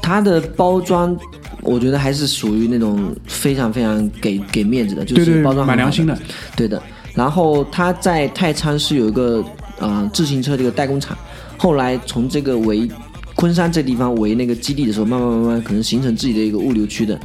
[0.00, 1.16] 它的包装，
[1.60, 6.16] 我觉得还是属于那种非常非常给给面子的，就是包装蛮良心的。
[6.56, 6.80] 对的。
[7.14, 9.44] 然后它在太仓是有一个
[9.78, 11.16] 呃自行车这个代工厂，
[11.64, 12.86] 后来从这个为
[13.34, 17.18] 昆山这地方为那个基地的时候，慢慢慢慢可能形成自己的一个物流区的。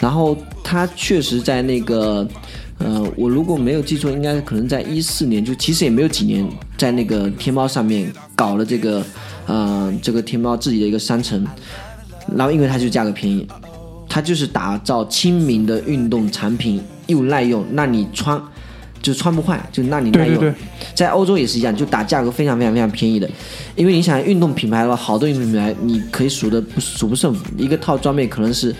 [0.00, 0.34] 然后
[0.64, 2.26] 它确实在那个
[2.78, 6.42] 呃，我如果没有记错，应该可能在一四年，就其实也没有几年，
[6.78, 9.04] 在那个天猫上面搞了这个
[9.46, 11.46] 呃这个天猫自己的一个商城。
[12.34, 13.46] 然后因为它就价格便宜，
[14.08, 18.42] 它就是打造亲民的运动产品，又耐用，让你穿
[19.02, 20.38] 就穿不坏，就那里耐用。
[20.38, 20.54] 对对对，
[20.94, 23.28] 在欧洲也是一样，就打价格非常非常非常便宜的。
[23.76, 28.74] 因为你想运动品牌的话，好多运动品牌你可以数的不数不胜数，一个套装备可能是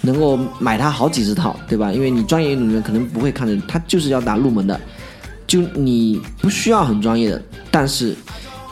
[0.00, 1.92] 能够买它好几十套，对吧？
[1.92, 4.80] 因为你专业运动员可能不会看的，他就是要打入门的，
[5.46, 8.16] 就你不需要很专业的，但是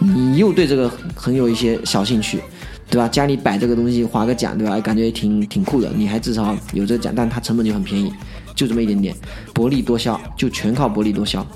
[0.01, 2.41] 你又对这个很有一些小兴趣。
[2.89, 3.09] 对吧？
[3.09, 4.79] 家里摆这个东西，划个奖，对吧？
[4.79, 5.91] 感觉挺挺酷的。
[5.97, 8.13] 你还至少有这个奖，但它成本就很便宜，
[8.57, 9.15] 就这么一点点，
[9.55, 11.47] 薄利多销，就全靠薄利多销。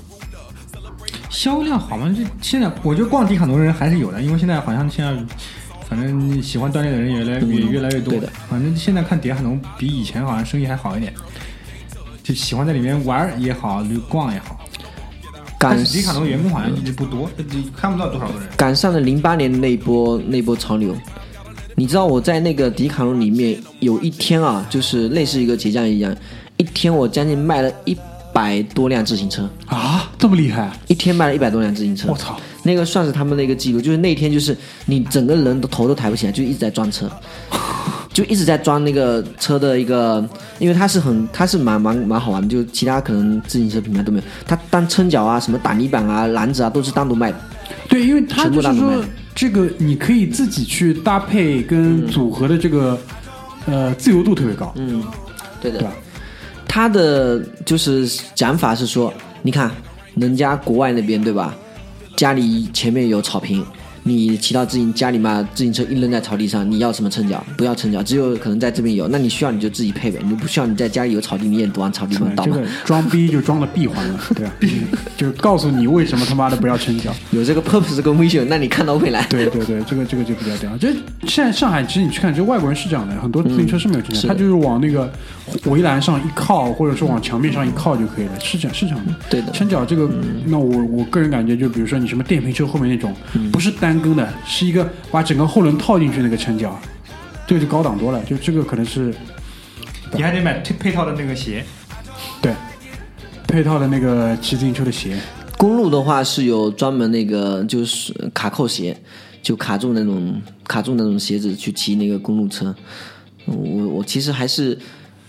[1.29, 2.13] 销量好吗？
[2.17, 5.35] 就现在我觉得逛迪卡侬的人还是有的，因为现在好像现在，
[5.89, 8.11] 反正喜欢锻炼的人越来越、越来越多。
[8.13, 11.13] 对的，反正现在看迪卡侬比以前好像生意还好一点，
[12.21, 14.59] 就喜欢在里面玩也好，就逛也好。
[15.57, 18.49] 赶迪卡侬员工好像一直不多，就看不到多少个人。
[18.57, 20.95] 赶上了零八年那一波那波潮流。
[21.75, 26.15] 你知道我在那个迪卡侬里面有一天啊，就是类似一个节假日一样，
[26.61, 27.97] 一天我将近卖了一
[28.31, 30.71] 百多辆自行车，啊，这么厉害！
[30.87, 32.07] 一天卖了一百多辆自行车。
[32.07, 32.39] 我操！
[32.61, 34.55] 那个算是他们的一个记录，就是那天就是
[34.85, 37.09] 你整个人的头都抬不起来，就一直在装车，
[38.13, 40.23] 就一直在装那个车的一个，
[40.59, 47.39] 因为它是很它是蛮蛮蛮好玩的，就其他可能自行车品牌都没有，它单撑脚啊、什么挡泥板啊、篮子啊都是单独卖的。
[47.89, 49.03] 对，因为它就是说
[49.33, 52.95] 这个你可以自己去搭配跟组合的这个、
[53.65, 54.71] 呃自由度特别高。
[54.75, 55.03] 嗯，
[55.59, 55.93] 对的对吧。
[56.73, 59.69] 他的就是讲法是说，你看
[60.15, 61.53] 人家国外那边对吧？
[62.15, 63.61] 家里前面有草坪，
[64.03, 67.43] 你骑到自行家里嘛，自行车一扔在草地上，你要什么撑脚？
[67.55, 72.55] 不要撑脚，只有可能在这边有，那你需要你就自己配呗，你不需要你在家里有草地你也往草地上倒嘛。
[72.55, 74.53] 这个装逼就装的闭环了， 对吧？
[75.15, 77.13] 就告诉你为什么他妈的不要撑脚。
[77.31, 79.25] 有这个 purpose 跟 vision，那你看到未来。
[79.27, 80.75] 对对对，这个这个就比较屌。
[80.77, 80.87] 就
[81.27, 85.11] 现在上海，其实你去看，这外国人是这样的，很多自行车是没有撑脚，是他就是往那个
[85.65, 89.13] 围栏上一靠，或者说往墙面上一靠就可以了，是这样是这样的。
[89.29, 90.09] 对的撑脚这个，
[90.45, 93.13] 那我我个人感觉，就比如说你什么电瓶车后面那种，
[93.51, 96.79] 不是单根的，是一个把整个后轮套进去那个撑脚，
[97.47, 98.23] 这个就高档多了。
[98.25, 99.13] 就这个可能是
[100.13, 101.63] 你还得买配配套的那个鞋，
[102.41, 102.53] 对
[103.47, 105.17] 配套的那个骑自行车的鞋。
[105.57, 108.95] 公路的话是有专门那个就是卡扣鞋，
[109.41, 112.75] 就卡住那种卡住那种鞋子去骑那个公路车。
[113.45, 113.55] 我
[113.87, 114.77] 我其实还是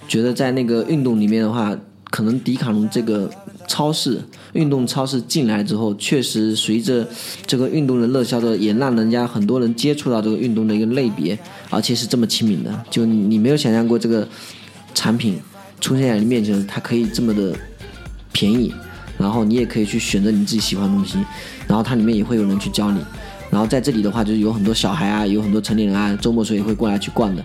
[0.08, 1.76] 觉得在那个运动里面的话，
[2.10, 3.30] 可能迪卡侬这个
[3.72, 4.20] 超市
[4.52, 7.08] 运动超市进来之后，确实随着
[7.46, 11.38] 这个运动的热销的，也让人家很多人接触到这个运动的一个类别，
[11.70, 12.84] 而且是这么亲民的。
[12.90, 14.28] 就你没有想象过这个
[14.92, 15.40] 产品
[15.80, 17.56] 出现在你面前，它可以这么的
[18.30, 18.70] 便宜，
[19.16, 21.16] 然后你也可以去选择你自己喜欢的东西，
[21.66, 23.00] 然后它里面也会有人去教你。
[23.48, 27.42] 然后在这里的话，就是有很多小孩啊，有很多成年人啊，周末时候也会过来去逛的。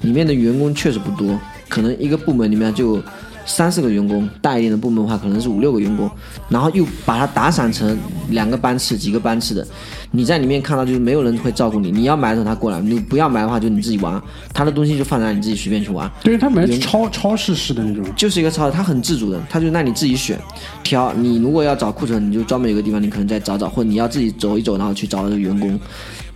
[0.00, 2.98] 里面的员工确实不多，可能一个部门里面就
[3.46, 6.10] 三四个员工，大一点的部门的话可能是五六个员工，
[6.48, 7.96] 然后又把它打散成
[8.30, 9.66] 两个班次、几个班次的。
[10.10, 14.20] 你在里面看到就是没有人会照顾你，你要买的时候他过来，你不要买的话就你自己玩，
[14.52, 16.10] 他的东西就放在那里你自己随便去玩。
[16.22, 20.38] 对他买超超市式的那种，就是一个超市，他很自主的，他就让你自己选
[20.82, 21.12] 挑。
[21.14, 25.78] 你如果要找库存，你就专门有个地方，你可能再找找，或你要自己走一走，然后去找那个员工。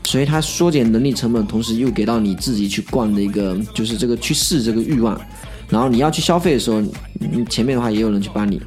[0.05, 5.19] 所以它缩减人力成本，同时又给到你自己去逛的一个，就是这个去试这个欲望。
[5.71, 6.81] 然后你要去消费的时候，
[7.19, 8.61] 你前面的话也有人去帮你。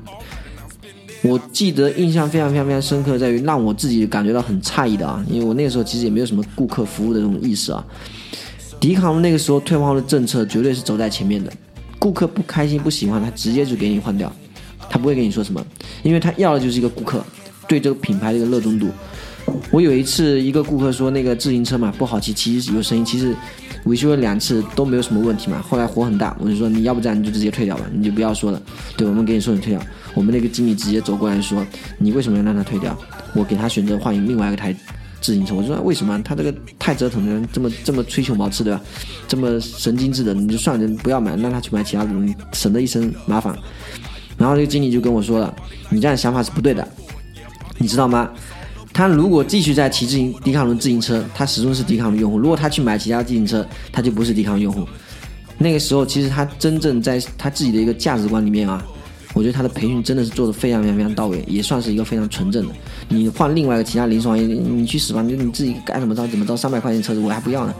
[1.21, 7.85] 我记得印象非常非常非常深刻，在于让我自己感觉到很诧异的啊，因为我那个时候其实也没有什么顾客服务的这种意识啊。
[8.79, 11.51] 迪卡侬那个时候退换货的政策绝对是走在前面的，
[11.97, 14.29] 顾客不开心不喜欢，他直接就给你换掉，
[14.89, 15.65] 他不会跟你说什么，
[16.03, 17.23] 因为他要的就是一个顾客
[17.67, 18.89] 对这个品牌的一个热衷度。
[19.71, 23.35] 我有一次一个顾客说那个自行车嘛不好骑，其实有声音，其实
[23.85, 25.61] 维修了两次都没有什么问题嘛。
[25.61, 28.61] 后来火很大，我就说你要不这样你就直接退掉吧，你就不要说了。
[28.95, 29.81] 对，我们给你说你退掉。
[30.13, 31.65] 我们那个经理直接走过来说
[31.97, 32.95] 你为什么要让他退掉？
[33.33, 34.75] 我给他选择换另外一台
[35.19, 35.55] 自行车。
[35.55, 36.21] 我说为什么？
[36.23, 38.81] 他这个太折腾了，这么这么吹球毛刺对吧？
[39.27, 43.57] 这么神经质的，你就算了，不要买，让他去买其他的，东西省得一身麻烦。
[44.37, 45.53] 然后这个经理就跟我说了，
[45.89, 46.87] 你这样想法是不对的，
[47.79, 48.29] 你知道吗？
[48.93, 52.37] 他如果继续在骑自行迪卡侬自行车，他始终是迪卡侬用户。
[52.37, 54.87] 如果他去买其他自行车，他就不是迪卡侬用户。
[55.57, 58.85] 那个时候，其实他真正在他自己的一个价值观里面啊，
[59.33, 62.73] 我觉得他的培训真的是做的非常非常非常到位，也算是一个非常纯正的。
[63.09, 65.21] 你换另外一个其他零售行业，你去死吧！
[65.23, 67.73] 你你自己该怎么着怎么着，三百块钱车子我还不要呢。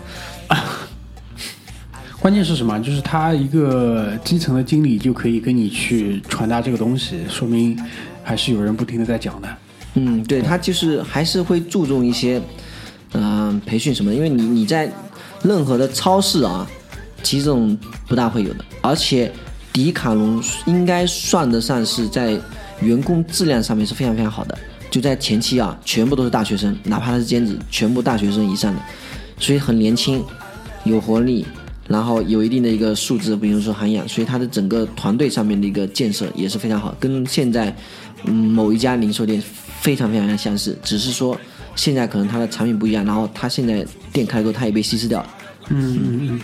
[2.20, 2.80] 关键是什么？
[2.80, 7.78] 就是他一个基层的经理就可以跟你去传达这个东西，说明
[8.24, 9.48] 还是有人不停的在讲的。
[9.96, 12.42] 嗯，对他就是还是会注重一些，
[13.14, 14.92] 嗯、培训什么的，因为你你在
[15.44, 16.68] 任何的超市啊，
[17.22, 17.78] 其实这种
[18.08, 19.32] 不大会有的，而且
[19.72, 22.40] 迪卡侬应该算得上是在
[22.82, 24.58] 员工质量上面是非常非常好的，
[24.90, 28.82] 就在前期啊，全部都是大学生，哪怕他是兼职，全部大学生以上的，
[29.40, 30.24] 所以很年轻，
[30.84, 31.46] 有活力。
[31.86, 37.76] 然后有一定的一个素质，比如说涵养，所以他的整个团队上面的一个建设也是非常好，跟现在
[38.24, 39.44] 嗯某一家零售店
[39.84, 41.38] 非常非常相似，只是说
[41.76, 45.30] 现在可能它的产品不一样，然后它现在店开了之后，它也被稀释掉了。
[45.68, 46.42] 嗯嗯嗯。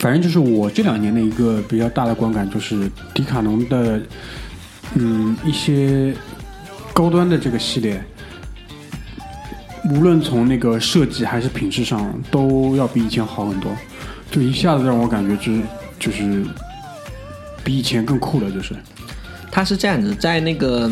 [0.00, 4.00] 反正就是我这两年的一个比较大的观感，就是迪卡侬的
[4.94, 6.12] 嗯一些
[6.92, 8.04] 高端的这个系列，
[9.90, 13.70] 无论从那个设计还是品质上，都要比以前好很多。
[14.30, 15.62] 就一下子让我感觉就是
[15.98, 16.44] 就是
[17.64, 18.74] 比以前更酷了，就是。
[19.50, 20.88] 它是这样子，在那个，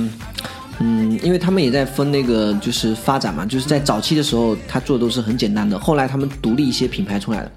[0.80, 7.50] 嗯，因为他们也在分那个就是发展嘛，就是在早期的时候，他做的都是很简单的，后来他们独立一些品牌出来了，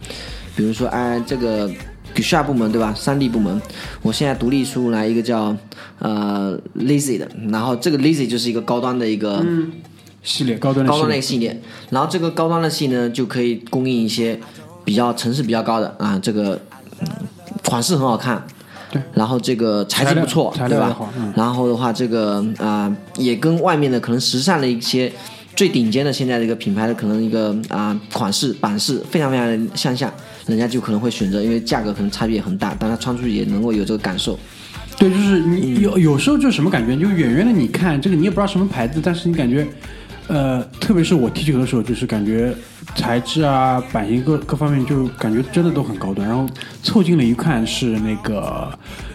[0.56, 1.68] 比如说哎这个
[2.14, 2.94] g u s h a 部门对吧？
[2.96, 3.62] 三 D 部门，
[4.02, 5.56] 我现在独立出来一个叫
[6.00, 9.46] 呃 Lazy 的，然后这个 Lazy 就是一个高端的一个。
[10.22, 11.62] 系列高端的高端的一系列，个系列，
[11.92, 14.38] 然后这个高端的系呢，就可以供应一些
[14.84, 16.60] 比较层次比较高的啊，这个、
[17.00, 17.08] 嗯、
[17.64, 18.46] 款式很好看，
[18.92, 20.98] 对，然后这个材质不错，对吧？
[21.36, 25.12] 然后的话，这个啊、也跟外面的可能时尚的一些
[25.56, 30.12] 最顶尖的现在的一个品牌的可能一个啊、款式版式非常非常的相像，
[30.48, 34.38] 人家就可能会选择，因为价格可能差别也很大，但他穿出去也能够有这个感受。
[34.98, 39.66] 对，就是你有有时候就什么感觉，就远远的你看这个你也不知道什么牌子，但是你感觉，
[40.30, 42.54] 呃，特别是我踢球的时候，就是感觉
[42.96, 46.28] 材质啊、版型各各方面，就感觉真的都很高端。
[46.28, 46.48] 然后
[46.84, 48.72] 凑近了一看是那个，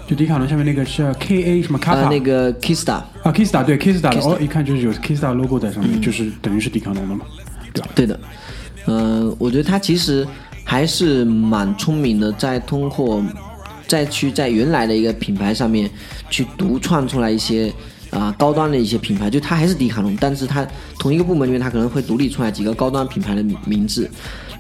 [0.08, 7.24] 就迪卡侬下面那个是 K A 什么卡呃，那个 Kista，啊，Kista 对 Kista 的 Kista 哦，一看就是有 Kista logo 在上面，就是等于是迪卡侬的嘛，
[7.72, 7.88] 对吧？
[7.94, 8.20] 对的，
[8.86, 10.26] 嗯、我觉得他其实
[10.64, 13.22] 还是蛮聪明的，在通过
[13.86, 15.88] 再去在原来的一个品牌上面
[16.28, 17.72] 去独创出来一些
[18.14, 20.66] 啊、高端的一些品牌，就它还是迪卡侬，但是它
[20.98, 24.08] 同一个部门里面，它可能会独立出来几个高端品牌的名字，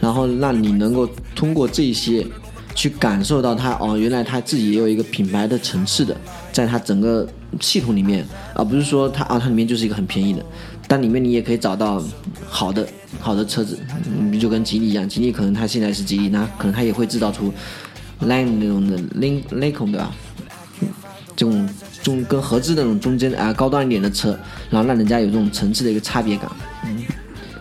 [0.00, 2.26] 然后让你能够通过这些。
[2.76, 6.16] 去感受到它哦，原来它自己也有一个品牌的层次的，
[6.50, 7.24] 在它整个
[7.60, 10.44] 系统里面，而不是说它啊，它里面就是一个很便宜的，
[10.88, 12.02] 但里面你也可以找到
[12.48, 12.84] 好的
[13.20, 13.78] 好的车子，
[14.18, 17.54] 嗯，就跟吉利一样，吉利可能它现在是吉利，那可能它也会制造出
[18.20, 20.12] Line 那种的 l i n l i n 对吧？
[21.36, 21.68] 这种
[22.04, 24.38] 中跟合资的那种中间啊、高端一点的车，
[24.70, 26.48] 然后让人家有这种层次的一个差别感。
[26.84, 27.04] 嗯，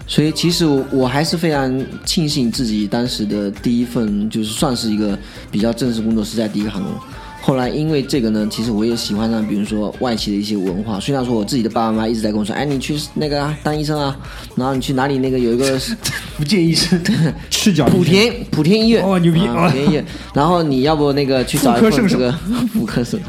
[0.05, 5.17] 所以其实我我还是非常庆幸自己当时的第一份就是算是一个
[5.49, 6.87] 比较正式工作是在迪卡侬。
[7.45, 10.97] 后来因为这个呢，其实我也喜欢上，比如说外企的一些文化。
[10.97, 14.17] 虽然说我自己的爸爸妈妈一直在跟我说，哎，你去那个啊当医生啊，
[14.55, 15.77] 然后你去哪里那个有一个
[16.39, 16.97] 福建医生，
[17.51, 20.05] 赤脚莆田莆田医院哦牛逼啊莆田医院。
[20.33, 22.31] 然后你要不那个去找一份这个
[22.73, 23.19] 妇科生，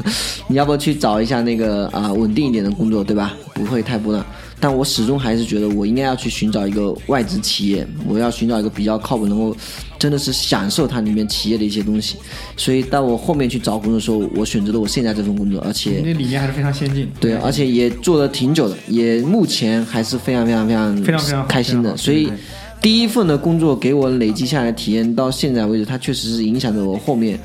[0.47, 3.33] 你要不去找一下那个啊稳定一点的工作，对吧？
[3.53, 4.25] 不会太波浪。
[4.59, 9.55] 但我始终还是觉得我应该要去寻找一个外资企业，我要寻找一个比较靠谱，能够
[9.99, 12.15] 真的是享受它里面企业的一些东西。
[12.57, 17.07] 所以到我后面去找工作的时候，我选择了我现在这份工作，而且那理念还是非常先进。
[17.19, 21.95] 对，而且也做了挺久的，也目前还是非常非常非常非常非常开心的。
[21.97, 22.31] 所以
[22.81, 27.37] 第一份的工作给我累积下来体验，到现在为止，它确实是影响着我后面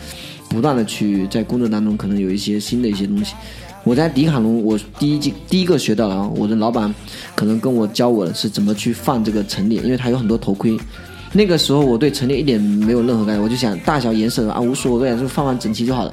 [0.49, 3.35] 不断的去在工作当中可能有一些新的一些东西。
[3.83, 6.95] 我在迪卡侬，我第一季第一个学到了，我的老板
[7.35, 10.79] 可能跟我教我的是怎么去放这个陈列，因为它有很多头盔。
[11.33, 16.13] 那个时候我对陈列一点没有任何概念，我就想大小颜色啊无所谓，就放放整齐就好了。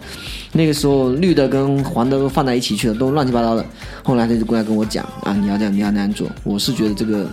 [0.53, 3.65] 那个时候绿的跟黄的都放在一起去了，都乱七八糟的。
[4.03, 6.27] 后来他就过来跟我讲啊，你要这样，你要那样做。
[6.43, 7.27] 我是觉得这个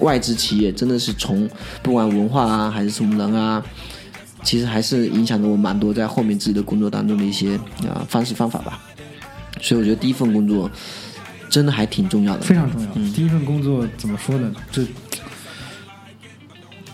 [0.00, 1.48] 外资企业真的是从
[1.82, 3.62] 不管文化啊还是什么人啊，
[4.42, 7.54] 其实还是影响着我蛮多在后面自己的工作当中的一些
[7.86, 8.80] 啊方式方法吧。
[9.60, 10.70] 所以我觉得第一份工作
[11.48, 12.92] 真的还挺重要的，非常重要。
[13.12, 14.54] 第一份工作怎么说呢？
[14.70, 14.82] 这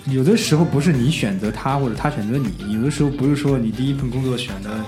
[0.06, 4.84] 有的时候不是你选择他，或者他选择你；有的时候不是说你第一份工作选的，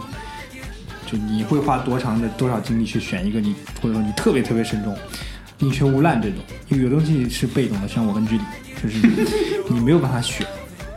[1.06, 4.96] 就你会花多长的多少精力去选一个你，或者说你特别特别慎重、
[5.58, 6.38] 宁缺毋滥这种。
[6.68, 8.42] 因为有东西是被动的，像我跟居里，
[8.82, 8.98] 就是
[9.70, 10.44] 你没有办法选，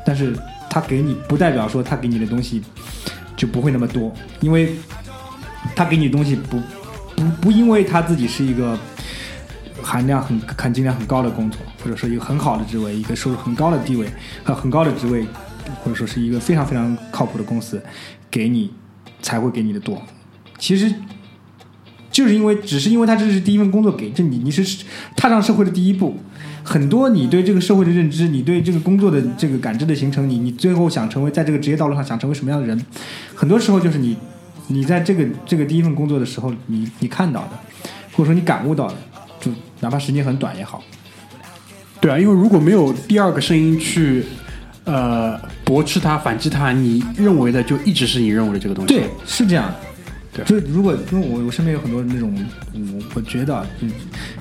[0.03, 0.35] 但是
[0.69, 2.61] 他给你不代表说他给你的东西
[3.35, 4.11] 就不会那么多，
[4.41, 4.75] 因为
[5.77, 6.59] 他给你东西不
[7.15, 8.75] 不不因为他自己是一个
[9.79, 14.07] 含量很含金量很高的工作，或者说一个很好的职位，一个收入很高的地位
[14.43, 15.23] 和很高的职位，
[15.83, 17.79] 或者说是一个非常非常靠谱的公司，
[18.31, 18.71] 给你
[19.21, 20.01] 才会给你的多。
[20.57, 20.91] 其实
[22.09, 24.83] 就是因为只是因为他这是第一份工作给，这你你是
[25.15, 26.17] 踏上社会的第一步。
[26.63, 32.83] 很多你对这个社会的认知，你对这个工作的这个感知的形成，你你最后想成为在这个职业道路上想成为什么样的人，
[33.35, 34.17] 很多时候就是你
[34.67, 37.51] 你在这个这个第一份工作的时候，你你看到的，
[38.13, 38.95] 或者说你感悟到的，
[39.39, 40.83] 就哪怕时间很短也好，
[41.99, 44.25] 对啊，因为如果没有第二个声音去
[44.83, 48.93] 呃驳斥它、反击它，你认为的就一直是你认为的这个东西。
[48.93, 49.75] 对，是这样的。
[50.33, 52.31] 对就如果因为我我身边有很多那种，
[52.73, 53.91] 我我觉得啊，嗯，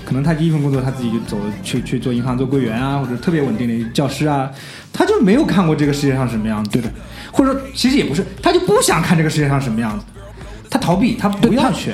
[0.04, 4.50] 可能他第一份工作他自己就走了去去做银行做柜员啊，或者特别稳定的教师啊，
[4.92, 6.92] 他就没有看过这个世界上什么样子，对的，
[7.36, 10.04] 或者说其实也不是，他就不想看这个世界上什么样子，
[10.70, 11.92] 他逃避，他不要去，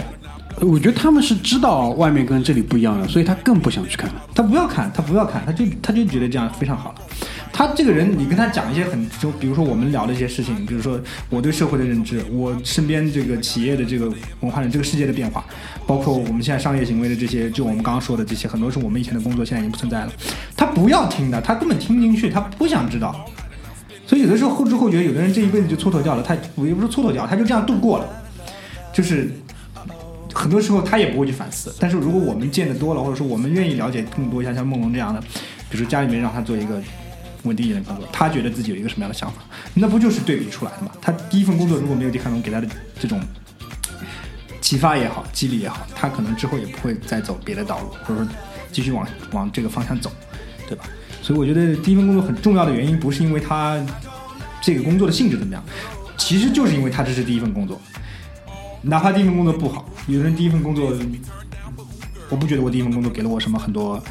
[0.61, 4.09] 我觉得他们是知道外面跟这里不一样的，所以他更不想去看。
[4.33, 6.95] 他不要看，他不要看，他就他就觉得这样非常好了。
[7.53, 15.45] 他这个人，你跟他讲一些很就比如说我们聊的一些事情，比如说我对社会的认知，我身边这个企业的这个文化的这个世界的变化，
[15.87, 20.13] 包括我们现在商业行为的这些，就我们刚刚说的这些，很多是我们以前的工作现在已经不存在了。
[20.57, 23.27] 他不要听的，他根本听不进去，他不想知道。
[24.07, 28.07] 所以有的时候后知后觉，有的人这一辈子就蹉跎掉了，他我也不是蹉跎掉，他就这样度过了，
[28.93, 29.31] 就是。
[30.35, 35.21] 很多时候他也不会去反思，但是如果我们见得多了，或者说我们愿意了解更多，像像梦龙这样的，
[35.69, 36.81] 比如说家里面让他做一个
[37.43, 39.43] 稳定一点的工作，他觉得自己有一个什么样的想法，
[39.75, 40.91] 那不就是对比出来的吗？
[41.03, 42.67] 他第一份工作如果没有迪卡侬给他的
[42.99, 43.21] 这种
[44.63, 48.33] 启发也好，激励也好，他可能之后也不会再走别的道路，或者说
[48.73, 50.11] 继续往往这个方向走，
[50.67, 50.85] 对吧？
[51.23, 53.81] 所以我觉得第一份工作很重要的原因，不是因为他
[54.61, 55.63] 这个工作的性质怎么样，
[56.19, 57.81] 其实就是因为他这是第一份工作。
[58.83, 60.93] 哪怕第一份工作不好，有人第一份工作，
[62.29, 64.03] 我不觉得我第一份工作给了我什么很多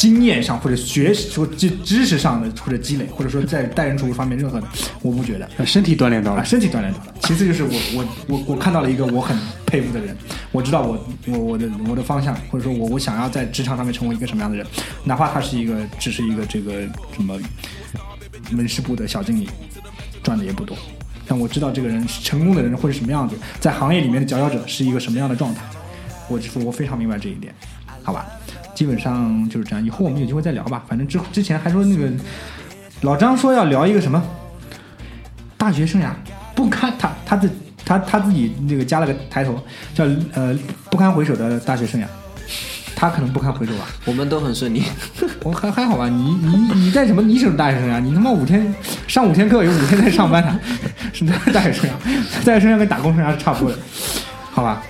[0.00, 4.66] 经验上或者学识或知知识上的或者积累，或者说在待人处事方面任何的，
[5.02, 5.46] 我不觉得。
[5.58, 7.14] 呃身体锻炼到啊，了，身体锻炼到了。
[7.24, 9.36] 其次就是我我我我看到了一个我很
[9.66, 10.16] 佩服的人，
[10.52, 14.66] 我知道我我我的我的方向，或者说我我想要在职场上面成为一个什么样的人，
[15.04, 16.80] 哪怕他是一个只是一个这个
[17.14, 17.38] 什么
[18.50, 19.50] 门市部的小经理，
[20.22, 20.74] 赚的也不多，
[21.26, 25.60] 但我知道这个人成功的人会是什么样子，在行业里面的佼佼者是一个什么样的状态，
[26.30, 27.54] 我我非常明白这一点，
[28.02, 28.24] 好吧？
[28.80, 30.82] 基本上就是这样，以后我们有机会再聊吧。
[30.88, 32.10] 反正之之前还说那个
[33.02, 34.22] 老张说要聊一个什么
[35.58, 36.06] 大学生涯
[36.54, 37.50] 不堪他他自
[37.84, 39.62] 他他自己那个加了个抬头
[39.92, 40.58] 叫呃
[40.90, 42.06] 不堪回首的大学生涯，
[42.96, 43.86] 他可能不堪回首吧。
[44.06, 44.82] 我们都很顺利。
[45.44, 47.20] 我还还好吧，你你你在什么？
[47.20, 48.00] 你什么大学生涯？
[48.00, 48.74] 你他妈五天
[49.06, 50.58] 上五天课，有五天在上班呢，
[51.12, 51.92] 是大学生涯，
[52.46, 53.78] 大学生涯跟打工生涯是差不多的，
[54.52, 54.82] 好吧？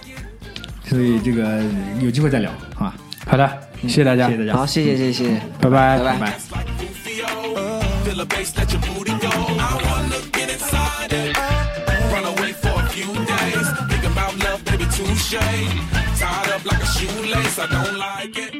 [0.87, 1.61] 所以这个
[2.01, 2.95] 有机会再聊，好吧？
[3.27, 3.49] 好的，
[3.83, 6.39] 谢谢大家，谢谢大家，好，谢谢谢谢，拜拜拜拜。
[8.05, 9.29] Feel the bass, let your booty go.
[9.29, 11.37] I wanna get inside it.
[12.11, 13.69] Run away for a few days.
[13.89, 15.37] Think about love, baby, touche.
[16.19, 17.59] Tied up like a shoelace.
[17.59, 18.55] I don't like it.
[18.55, 18.60] I don't